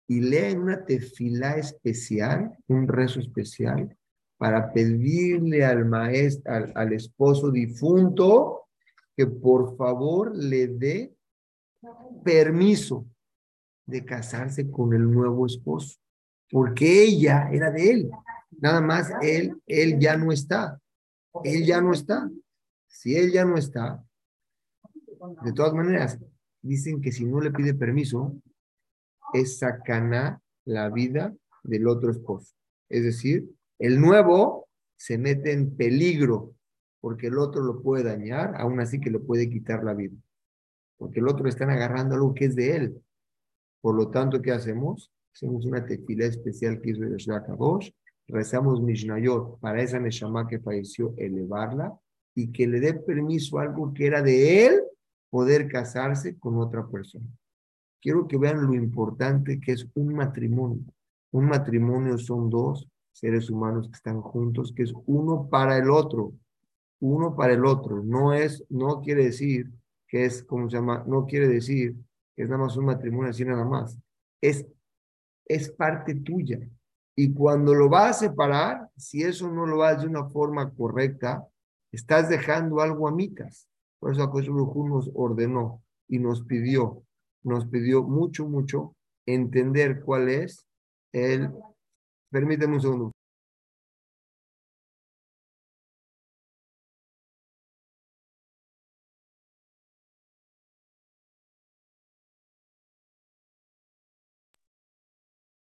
[0.07, 3.97] Y leen una tefilá especial, un rezo especial,
[4.37, 8.69] para pedirle al maestro, al, al esposo difunto,
[9.17, 11.15] que por favor le dé
[12.25, 13.07] permiso
[13.87, 15.99] de casarse con el nuevo esposo,
[16.51, 18.11] porque ella era de él.
[18.59, 20.81] Nada más él, él ya no está
[21.43, 22.31] él ya no está.
[22.87, 24.05] Si él ya no está,
[25.43, 26.19] de todas maneras,
[26.63, 28.37] dicen que si no le pide permiso,
[29.33, 32.55] es sacaná la vida del otro esposo.
[32.89, 33.49] Es decir,
[33.79, 36.55] el nuevo se mete en peligro
[37.01, 40.17] porque el otro lo puede dañar, aún así que le puede quitar la vida.
[40.97, 43.03] Porque el otro están agarrando algo que es de él.
[43.81, 45.13] Por lo tanto, ¿qué hacemos?
[45.35, 47.91] Hacemos una tequila especial que hizo el Shakadosh
[48.29, 51.95] rezamos Mishnayot para esa Neshama que falleció, elevarla
[52.35, 54.83] y que le dé permiso a algo que era de él
[55.31, 57.27] poder casarse con otra persona.
[58.05, 60.85] Quiero que vean lo importante que es un matrimonio.
[61.33, 66.35] Un matrimonio son dos seres humanos que están juntos, que es uno para el otro,
[67.01, 68.03] uno para el otro.
[68.05, 69.71] No es, no quiere decir
[70.07, 71.03] que es, ¿cómo se llama?
[71.07, 71.97] No quiere decir
[72.37, 73.99] que es nada más un matrimonio así nada más.
[74.39, 74.67] Es,
[75.47, 76.61] es parte tuya.
[77.17, 81.43] Y cuando lo vas a separar, si eso no lo haces de una forma correcta,
[81.91, 83.67] estás dejando algo a mitas.
[83.99, 87.03] Por eso Akoshburujú nos ordenó y nos pidió,
[87.45, 90.67] nos pidió mucho, mucho entender cuál es
[91.13, 91.51] el...
[92.31, 93.13] Permíteme un segundo.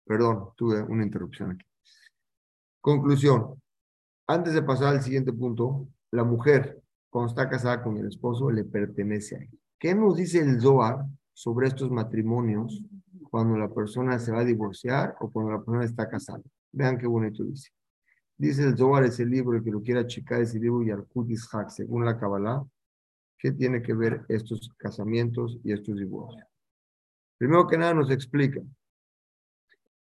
[0.06, 1.66] Perdón, tuve una interrupción aquí.
[2.80, 3.60] Conclusión.
[4.26, 8.64] Antes de pasar al siguiente punto, la mujer, cuando está casada con el esposo, le
[8.64, 9.50] pertenece a él.
[9.78, 12.82] ¿Qué nos dice el Zohar sobre estos matrimonios
[13.30, 16.42] cuando la persona se va a divorciar o cuando la persona está casada?
[16.72, 17.70] Vean qué bonito dice.
[18.38, 22.06] Dice el Zohar, ese libro, el que lo quiera checar, ese libro Yarkut Ishak, según
[22.06, 22.64] la Kabbalah,
[23.38, 26.46] ¿qué tiene que ver estos casamientos y estos divorcios?
[27.36, 28.62] Primero que nada nos explica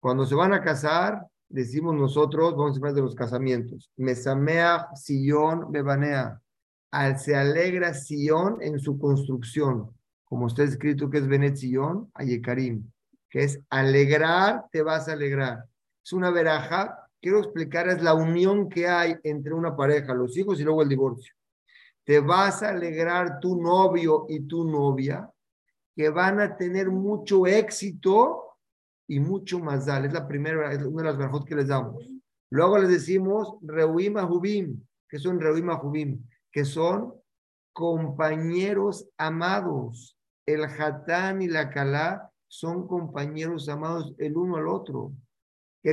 [0.02, 3.88] cuando se van a casar, decimos nosotros, vamos a hablar de los casamientos.
[3.96, 6.42] Mesamea Sion Bebanea.
[6.90, 9.94] Al se alegra Sion en su construcción.
[10.32, 12.90] Como está escrito que es Benet Sion, Ayekarim.
[13.28, 15.66] Que es alegrar, te vas a alegrar.
[16.02, 17.06] Es una veraja.
[17.20, 20.88] Quiero explicar, es la unión que hay entre una pareja, los hijos y luego el
[20.88, 21.34] divorcio.
[22.02, 25.30] Te vas a alegrar tu novio y tu novia,
[25.94, 28.56] que van a tener mucho éxito
[29.06, 30.06] y mucho más dal.
[30.06, 32.08] Es la primera, es una de las verajot que les damos.
[32.48, 37.12] Luego les decimos Reuim Jubim, que son Reuim Jubim, que son
[37.74, 40.16] compañeros amados.
[40.46, 45.12] El Hatán y la Kalá son compañeros amados el uno al otro.
[45.82, 45.90] Y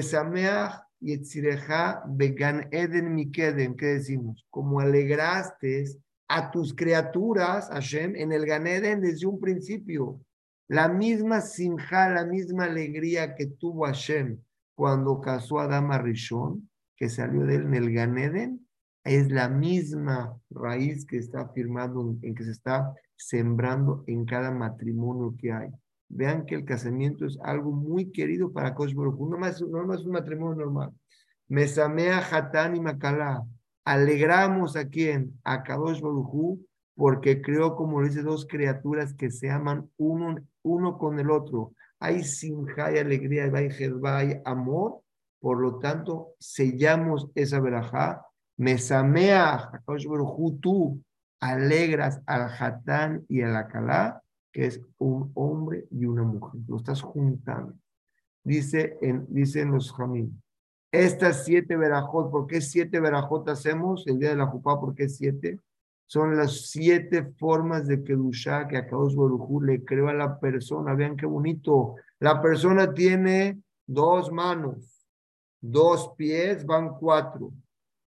[2.08, 4.46] Began Eden Mikeden, ¿qué decimos?
[4.50, 5.86] Como alegraste
[6.28, 10.20] a tus criaturas, Hashem, en el Gan Eden desde un principio.
[10.68, 14.38] La misma sinja, la misma alegría que tuvo Hashem
[14.76, 18.68] cuando casó a Dama Rishon, que salió de él en el Ganeden,
[19.04, 25.36] es la misma raíz que está afirmando, en que se está sembrando en cada matrimonio
[25.38, 25.70] que hay.
[26.08, 30.14] Vean que el casamiento es algo muy querido para Kosh no más, no más un
[30.14, 30.92] matrimonio normal.
[31.48, 33.44] Mesamea Hatán y Macalá.
[33.84, 35.40] Alegramos a quién?
[35.44, 36.60] A Kadosh Baruj
[36.96, 42.24] porque creó, como dice, dos criaturas que se aman uno, uno con el otro hay
[42.24, 43.70] sinja, hay alegría, hay
[44.04, 45.02] hay amor,
[45.40, 48.26] por lo tanto, sellamos esa verajá,
[48.58, 49.70] mesamea,
[50.62, 51.02] tú
[51.40, 57.02] alegras al hatán y al akalá, que es un hombre y una mujer, lo estás
[57.02, 57.74] juntando.
[58.44, 60.42] Dice en, dicen los jamín,
[60.92, 64.80] estas siete verajot, ¿por qué siete verajot hacemos el día de la jupá?
[64.80, 65.60] ¿Por qué siete?
[66.08, 70.96] Son las siete formas de Kedushá que a Kadosh Barujú le creó a la persona.
[70.96, 71.98] Vean qué bonito.
[72.20, 75.06] La persona tiene dos manos,
[75.62, 77.52] dos pies, van cuatro,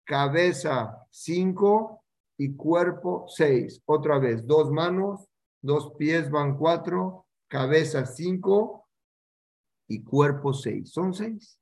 [0.05, 2.02] cabeza cinco
[2.45, 3.83] y cuerpo seis.
[3.87, 5.29] Otra vez, dos manos,
[5.61, 8.87] dos pies, van cuatro, cabeza cinco
[9.89, 10.91] y cuerpo seis.
[10.91, 11.59] Son seis.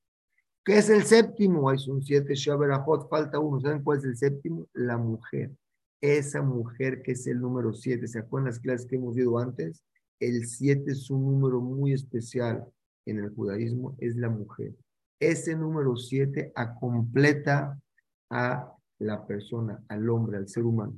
[0.64, 1.68] ¿Qué es el séptimo?
[1.70, 3.60] Hay son siete Shaberahot, falta uno.
[3.60, 4.66] ¿Saben cuál es el séptimo?
[4.74, 5.50] La mujer
[6.00, 8.06] esa mujer que es el número 7.
[8.06, 9.82] ¿Se acuerdan las clases que hemos visto antes?
[10.18, 12.66] El 7 es un número muy especial
[13.06, 14.74] en el judaísmo, es la mujer.
[15.18, 17.78] Ese número 7 completa
[18.30, 20.94] a la persona, al hombre, al ser humano.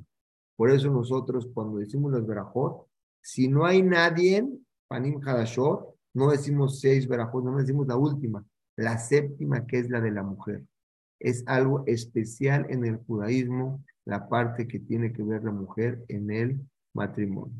[0.55, 2.87] Por eso nosotros cuando decimos los verajot,
[3.21, 4.47] si no hay nadie,
[4.87, 8.45] panim hadashot, no decimos seis verajot, no decimos la última,
[8.75, 10.63] la séptima que es la de la mujer.
[11.19, 16.29] Es algo especial en el judaísmo la parte que tiene que ver la mujer en
[16.29, 16.59] el
[16.93, 17.55] matrimonio.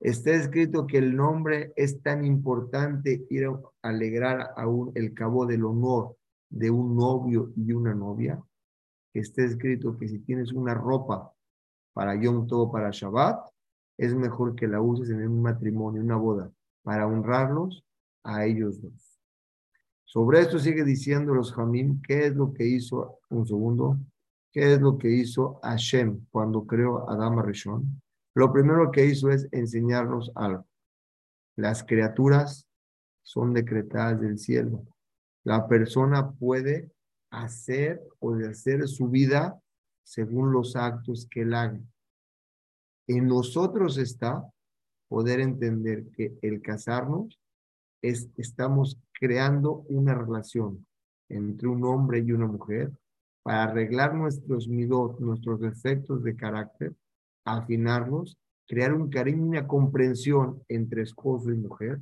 [0.00, 5.64] Está escrito que el nombre es tan importante ir a alegrar aún el cabo del
[5.64, 6.16] honor
[6.48, 8.42] de un novio y una novia,
[9.12, 11.32] que está escrito que si tienes una ropa
[11.92, 13.48] para Yom Tov, para Shabbat,
[13.98, 16.50] es mejor que la uses en un matrimonio, una boda,
[16.82, 17.84] para honrarlos
[18.24, 19.20] a ellos dos.
[20.04, 23.20] Sobre esto sigue diciendo los Jamim, ¿qué es lo que hizo?
[23.28, 23.98] Un segundo.
[24.52, 28.02] ¿Qué es lo que hizo Hashem cuando creó a Adama Rishon?
[28.34, 30.66] Lo primero que hizo es enseñarnos algo.
[31.54, 32.66] Las criaturas
[33.22, 34.82] son decretadas del cielo.
[35.44, 36.90] La persona puede
[37.30, 39.60] hacer o hacer su vida
[40.04, 41.80] según los actos que él haga.
[43.06, 44.48] En nosotros está
[45.08, 47.40] poder entender que el casarnos
[48.02, 50.86] es, estamos creando una relación
[51.28, 52.92] entre un hombre y una mujer
[53.42, 56.94] para arreglar nuestros midot, nuestros defectos de carácter,
[57.44, 62.00] afinarlos, crear un cariño y una comprensión entre esposo y mujer,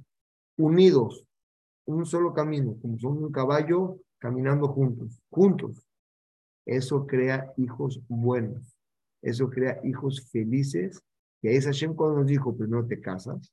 [0.59, 1.25] unidos,
[1.87, 5.87] un solo camino, como son un caballo caminando juntos, juntos.
[6.67, 8.77] Eso crea hijos buenos,
[9.23, 11.03] eso crea hijos felices.
[11.41, 13.53] Y ahí es Hashem cuando nos dijo, primero te casas,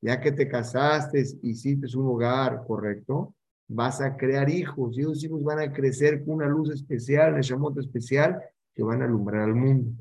[0.00, 3.34] ya que te casaste, hiciste un hogar correcto,
[3.68, 7.78] vas a crear hijos y esos hijos van a crecer con una luz especial, un
[7.78, 8.40] especial,
[8.74, 9.92] que van a alumbrar al mundo.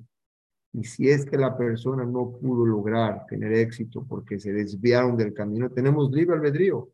[0.73, 5.33] Y si es que la persona no pudo lograr tener éxito porque se desviaron del
[5.33, 6.89] camino, tenemos libre albedrío.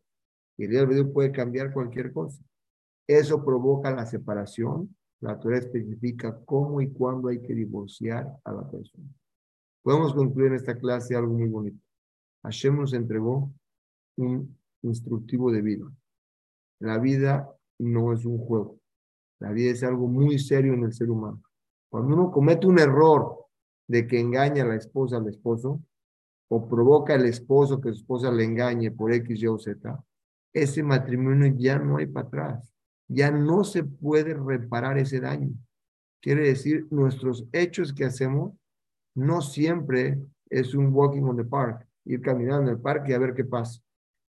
[0.56, 2.42] Y el libre albedrío puede cambiar cualquier cosa.
[3.08, 4.94] Eso provoca la separación.
[5.20, 9.08] La Torah especifica cómo y cuándo hay que divorciar a la persona.
[9.82, 11.82] Podemos concluir en esta clase algo muy bonito.
[12.44, 13.50] Hashem nos entregó
[14.16, 15.86] un instructivo de vida.
[16.80, 18.78] La vida no es un juego.
[19.40, 21.42] La vida es algo muy serio en el ser humano.
[21.90, 23.46] Cuando uno comete un error
[23.88, 25.80] de que engaña a la esposa al esposo,
[26.50, 30.02] o provoca al esposo que su esposa le engañe por X, Y o Z,
[30.52, 32.77] ese matrimonio ya no hay para atrás.
[33.08, 35.50] Ya no se puede reparar ese daño.
[36.20, 38.52] Quiere decir, nuestros hechos que hacemos
[39.14, 40.18] no siempre
[40.50, 43.44] es un walking on the park, ir caminando en el parque y a ver qué
[43.44, 43.80] pasa.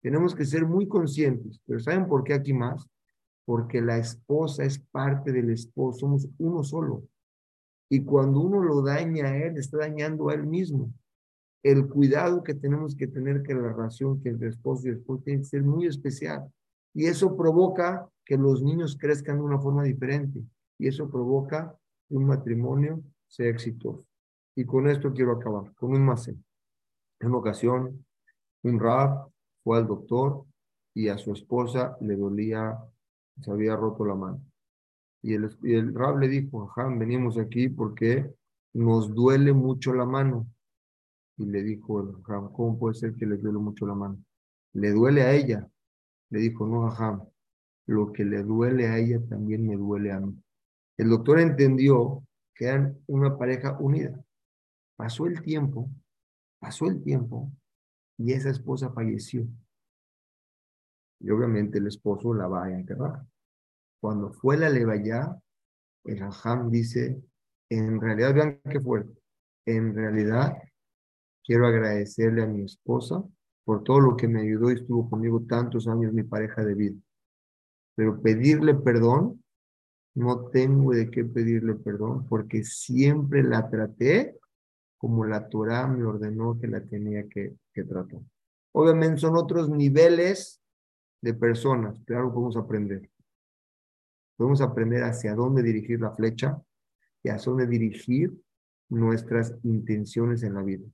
[0.01, 2.87] Tenemos que ser muy conscientes, pero ¿saben por qué aquí más?
[3.45, 7.03] porque la esposa es parte del esposo, somos uno solo.
[7.89, 10.91] Y cuando uno lo daña a él, está dañando a él mismo.
[11.63, 15.23] El cuidado que tenemos que tener que la relación que el esposo y el esposo
[15.23, 16.51] tiene que ser muy especial.
[16.93, 20.41] Y eso provoca que los niños crezcan de una forma diferente.
[20.77, 24.05] Y eso provoca que un matrimonio sea exitoso.
[24.55, 26.27] Y con esto quiero acabar, con un más.
[26.27, 28.05] En ocasión,
[28.63, 29.29] un rab
[29.63, 30.45] fue al doctor
[30.93, 32.77] y a su esposa le dolía,
[33.41, 34.41] se había roto la mano.
[35.21, 38.33] Y el, y rab le dijo, ajá, venimos aquí porque
[38.73, 40.47] nos duele mucho la mano.
[41.37, 44.17] Y le dijo el ¿cómo puede ser que le duele mucho la mano?
[44.73, 45.69] Le duele a ella.
[46.29, 47.21] Le dijo, no, ajá,
[47.85, 50.35] lo que le duele a ella también me duele a mí.
[50.97, 52.23] El doctor entendió
[52.53, 54.23] que eran una pareja unida.
[54.95, 55.89] Pasó el tiempo,
[56.59, 57.51] pasó el tiempo
[58.17, 59.45] y esa esposa falleció.
[61.19, 63.25] Y obviamente el esposo la va a enterrar.
[63.99, 65.35] Cuando fue la levaya,
[66.05, 67.21] el Raham dice,
[67.69, 69.19] en realidad, vean qué fuerte,
[69.65, 70.55] en realidad
[71.43, 73.23] quiero agradecerle a mi esposa
[73.63, 76.95] por todo lo que me ayudó y estuvo conmigo tantos años, mi pareja de vida.
[77.95, 79.43] Pero pedirle perdón,
[80.15, 84.37] no tengo de qué pedirle perdón porque siempre la traté
[84.97, 88.21] como la Torah me ordenó que la tenía que, tratar.
[88.71, 90.61] Obviamente son otros niveles
[91.21, 93.09] de personas, claro, podemos aprender.
[94.37, 96.61] Podemos aprender hacia dónde dirigir la flecha
[97.21, 98.33] y hacia dónde dirigir
[98.89, 100.85] nuestras intenciones en la vida.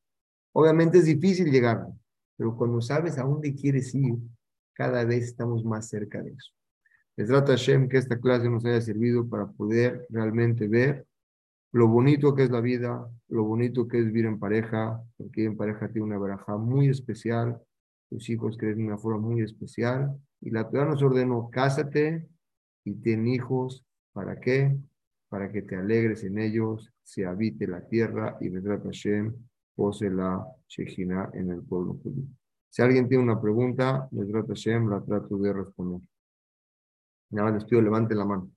[0.53, 1.87] Obviamente es difícil llegar,
[2.35, 4.17] pero cuando sabes a dónde quieres ir,
[4.73, 6.51] cada vez estamos más cerca de eso.
[7.17, 11.05] Les trata Hashem que esta clase nos haya servido para poder realmente ver
[11.73, 15.55] lo bonito que es la vida, lo bonito que es vivir en pareja, porque en
[15.55, 17.61] pareja tiene una baraja muy especial,
[18.09, 22.27] tus hijos crecen de una forma muy especial, y la Torah nos ordenó, cásate
[22.83, 24.75] y ten hijos, ¿para qué?
[25.29, 29.33] Para que te alegres en ellos, se habite la tierra y Vedrat Hashem
[29.75, 32.25] pose la Shejina en el pueblo judío.
[32.69, 36.01] Si alguien tiene una pregunta, Vedrat Hashem la trato de responder.
[37.31, 38.51] Nada más les pido, levanten la mano.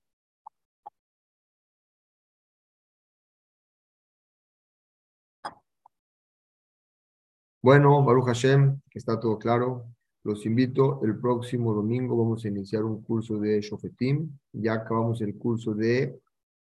[7.61, 9.87] Bueno, Baruch Hashem, que está todo claro.
[10.23, 14.37] Los invito, el próximo domingo vamos a iniciar un curso de Shofetim.
[14.53, 16.19] Ya acabamos el curso de,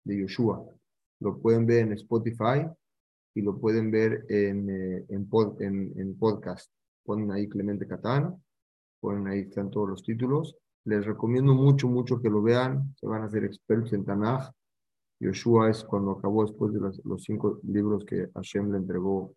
[0.04, 0.64] de Yoshua.
[1.20, 2.66] Lo pueden ver en Spotify
[3.34, 6.70] y lo pueden ver en, eh, en, en, podcast.
[7.04, 8.42] Ponen ahí Clemente Catán,
[9.00, 10.56] ponen ahí están todos los títulos.
[10.84, 12.94] Les recomiendo mucho, mucho que lo vean.
[12.96, 14.50] Se van a hacer expertos en Tanaj.
[15.20, 19.34] Yoshua es cuando acabó después de los, cinco libros que Hashem le entregó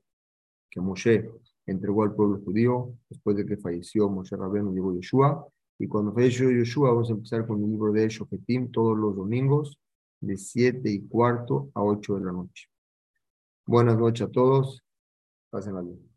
[0.70, 1.30] que Moshe
[1.66, 5.46] entregó al pueblo judío después de que falleció Moshe Rabbeinu, llegó Yeshua.
[5.78, 9.78] Y cuando falleció Yeshua, vamos a empezar con el libro de Shofetim todos los domingos
[10.22, 12.68] de 7 y cuarto a 8 de la noche.
[13.66, 14.82] Buenas noches a todos.
[15.50, 16.13] Pasen la bien.